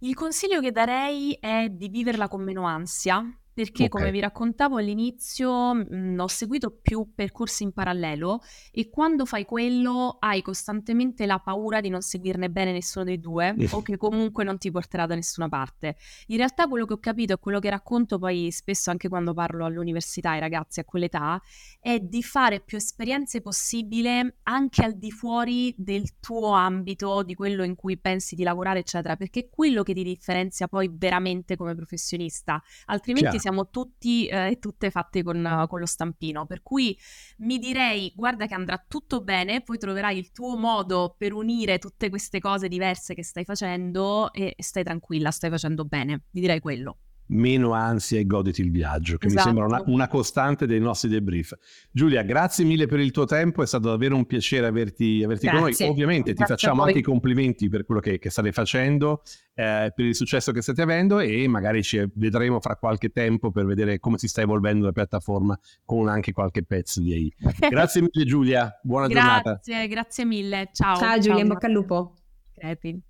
Il 0.00 0.14
consiglio 0.14 0.60
che 0.60 0.72
darei 0.72 1.32
è 1.40 1.68
di 1.70 1.88
viverla 1.88 2.28
con 2.28 2.42
meno 2.42 2.64
ansia, 2.66 3.24
perché 3.58 3.86
okay. 3.86 3.88
come 3.88 4.12
vi 4.12 4.20
raccontavo 4.20 4.76
all'inizio 4.76 5.74
mh, 5.74 5.86
mhmm, 5.90 6.20
ho 6.20 6.28
seguito 6.28 6.78
più 6.80 7.10
percorsi 7.12 7.64
in 7.64 7.72
parallelo 7.72 8.40
e 8.70 8.88
quando 8.88 9.24
fai 9.24 9.44
quello 9.44 10.16
hai 10.20 10.42
costantemente 10.42 11.26
la 11.26 11.40
paura 11.40 11.80
di 11.80 11.88
non 11.88 12.00
seguirne 12.00 12.50
bene 12.50 12.70
nessuno 12.70 13.04
dei 13.04 13.18
due 13.18 13.56
o 13.72 13.82
che 13.82 13.96
comunque 13.96 14.44
non 14.44 14.58
ti 14.58 14.70
porterà 14.70 15.06
da 15.06 15.16
nessuna 15.16 15.48
parte. 15.48 15.96
In 16.28 16.36
realtà 16.36 16.68
quello 16.68 16.86
che 16.86 16.92
ho 16.92 16.98
capito 16.98 17.32
e 17.32 17.38
quello 17.38 17.58
che 17.58 17.68
racconto 17.68 18.20
poi 18.20 18.52
spesso 18.52 18.90
anche 18.90 19.08
quando 19.08 19.34
parlo 19.34 19.64
all'università 19.64 20.30
ai 20.30 20.40
ragazzi 20.40 20.78
a 20.78 20.84
quell'età 20.84 21.42
è 21.80 21.98
di 21.98 22.22
fare 22.22 22.60
più 22.60 22.76
esperienze 22.76 23.40
possibile 23.40 24.36
anche 24.44 24.84
al 24.84 24.96
di 24.96 25.10
fuori 25.10 25.74
del 25.76 26.20
tuo 26.20 26.52
ambito, 26.52 27.24
di 27.24 27.34
quello 27.34 27.64
in 27.64 27.74
cui 27.74 27.98
pensi 27.98 28.36
di 28.36 28.44
lavorare 28.44 28.78
eccetera, 28.78 29.16
perché 29.16 29.40
è 29.40 29.48
quello 29.50 29.82
che 29.82 29.94
ti 29.94 30.04
differenzia 30.04 30.68
poi 30.68 30.88
veramente 30.92 31.56
come 31.56 31.74
professionista, 31.74 32.62
altrimenti 32.86 33.30
Chiaro 33.30 33.47
siamo 33.48 33.70
tutti 33.70 34.26
eh, 34.26 34.36
e 34.36 34.50
eh, 34.52 34.58
tutte 34.58 34.90
fatte 34.90 35.22
con, 35.22 35.66
con, 35.68 35.80
lo 35.80 35.86
stampino. 35.86 36.46
Per 36.46 36.62
cui 36.62 36.96
mi 37.38 37.58
direi, 37.58 38.12
guarda 38.14 38.46
che 38.46 38.54
andrà 38.54 38.82
tutto 38.86 39.22
bene, 39.22 39.62
poi 39.62 39.78
troverai 39.78 40.18
il 40.18 40.32
tuo 40.32 40.56
modo 40.56 41.14
per 41.16 41.32
unire 41.32 41.78
tutte 41.78 42.10
queste 42.10 42.40
cose 42.40 42.68
diverse 42.68 43.14
che 43.14 43.24
stai 43.24 43.44
facendo 43.44 44.32
e 44.32 44.54
stai 44.58 44.84
tranquilla, 44.84 45.30
stai 45.30 45.50
facendo 45.50 45.84
bene. 45.84 46.24
Ti 46.30 46.40
direi 46.40 46.60
quello 46.60 46.98
meno 47.28 47.72
ansia 47.72 48.18
e 48.18 48.26
goditi 48.26 48.60
il 48.60 48.70
viaggio, 48.70 49.16
che 49.16 49.26
esatto. 49.26 49.48
mi 49.48 49.56
sembra 49.56 49.76
una, 49.76 49.90
una, 49.90 50.08
costante 50.08 50.66
dei 50.66 50.80
nostri 50.80 51.08
debrief. 51.08 51.56
Giulia, 51.90 52.22
grazie 52.22 52.64
mille 52.64 52.86
per 52.86 53.00
il 53.00 53.10
tuo 53.10 53.24
tempo, 53.24 53.62
è 53.62 53.66
stato 53.66 53.88
davvero 53.88 54.16
un 54.16 54.26
piacere 54.26 54.66
averti, 54.66 55.22
averti 55.24 55.48
con 55.48 55.60
noi. 55.60 55.76
Ovviamente 55.80 56.32
grazie 56.32 56.44
ti 56.44 56.44
facciamo 56.44 56.82
anche 56.82 56.98
i 56.98 57.02
complimenti 57.02 57.68
per 57.68 57.84
quello 57.84 58.00
che, 58.00 58.18
che 58.18 58.30
state 58.30 58.52
facendo, 58.52 59.22
eh, 59.54 59.92
per 59.94 60.04
il 60.04 60.14
successo 60.14 60.52
che 60.52 60.62
state 60.62 60.82
avendo 60.82 61.18
e 61.18 61.46
magari 61.48 61.82
ci 61.82 62.02
vedremo 62.14 62.60
fra 62.60 62.76
qualche 62.76 63.10
tempo 63.10 63.50
per 63.50 63.64
vedere 63.64 63.98
come 63.98 64.18
si 64.18 64.28
sta 64.28 64.40
evolvendo 64.40 64.84
la 64.84 64.92
piattaforma 64.92 65.58
con 65.84 66.08
anche 66.08 66.32
qualche 66.32 66.62
pezzo 66.64 67.00
di 67.00 67.12
AI. 67.12 67.34
Grazie 67.68 68.02
mille 68.02 68.24
Giulia, 68.24 68.78
buona 68.82 69.06
grazie, 69.06 69.22
giornata. 69.22 69.50
Grazie, 69.50 69.88
grazie 69.88 70.24
mille, 70.24 70.68
ciao. 70.72 70.96
Ciao 70.96 71.14
Giulia, 71.18 71.32
ciao. 71.32 71.40
in 71.40 71.48
bocca 71.48 71.66
al 71.66 71.72
lupo. 71.72 72.14
Crepi. 72.54 73.07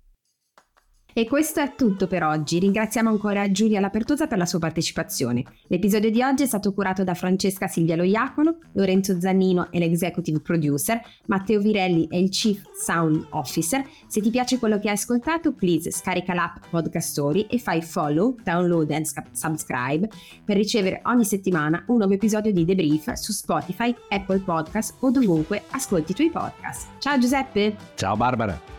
E 1.19 1.27
questo 1.27 1.59
è 1.59 1.75
tutto 1.75 2.07
per 2.07 2.23
oggi. 2.23 2.59
Ringraziamo 2.59 3.09
ancora 3.09 3.51
Giulia 3.51 3.81
Lapertosa 3.81 4.25
per 4.25 4.37
la 4.37 4.45
sua 4.45 4.59
partecipazione. 4.59 5.43
L'episodio 5.67 6.09
di 6.09 6.23
oggi 6.23 6.43
è 6.43 6.45
stato 6.45 6.71
curato 6.71 7.03
da 7.03 7.13
Francesca 7.13 7.67
Silvia 7.67 7.97
Loiacono, 7.97 8.59
Lorenzo 8.71 9.19
Zannino 9.19 9.69
è 9.69 9.79
l'executive 9.79 10.39
producer, 10.39 10.97
Matteo 11.25 11.59
Virelli 11.59 12.07
è 12.07 12.15
il 12.15 12.29
chief 12.29 12.61
sound 12.71 13.27
officer. 13.31 13.85
Se 14.07 14.21
ti 14.21 14.29
piace 14.29 14.59
quello 14.59 14.79
che 14.79 14.87
hai 14.87 14.93
ascoltato, 14.93 15.51
please 15.51 15.91
scarica 15.91 16.33
l'app 16.33 16.63
Podcast 16.69 17.09
Story 17.09 17.47
e 17.49 17.59
fai 17.59 17.81
follow, 17.81 18.37
download 18.41 18.89
e 18.89 19.01
subscribe 19.33 20.07
per 20.45 20.55
ricevere 20.55 21.01
ogni 21.03 21.25
settimana 21.25 21.83
un 21.87 21.97
nuovo 21.97 22.13
episodio 22.13 22.53
di 22.53 22.63
Debrief 22.63 23.11
su 23.11 23.33
Spotify, 23.33 23.93
Apple 24.07 24.39
Podcast 24.39 24.95
o 25.01 25.11
dovunque 25.11 25.63
ascolti 25.71 26.13
i 26.13 26.15
tuoi 26.15 26.29
podcast. 26.29 26.91
Ciao 26.99 27.19
Giuseppe! 27.19 27.75
Ciao 27.95 28.15
Barbara! 28.15 28.78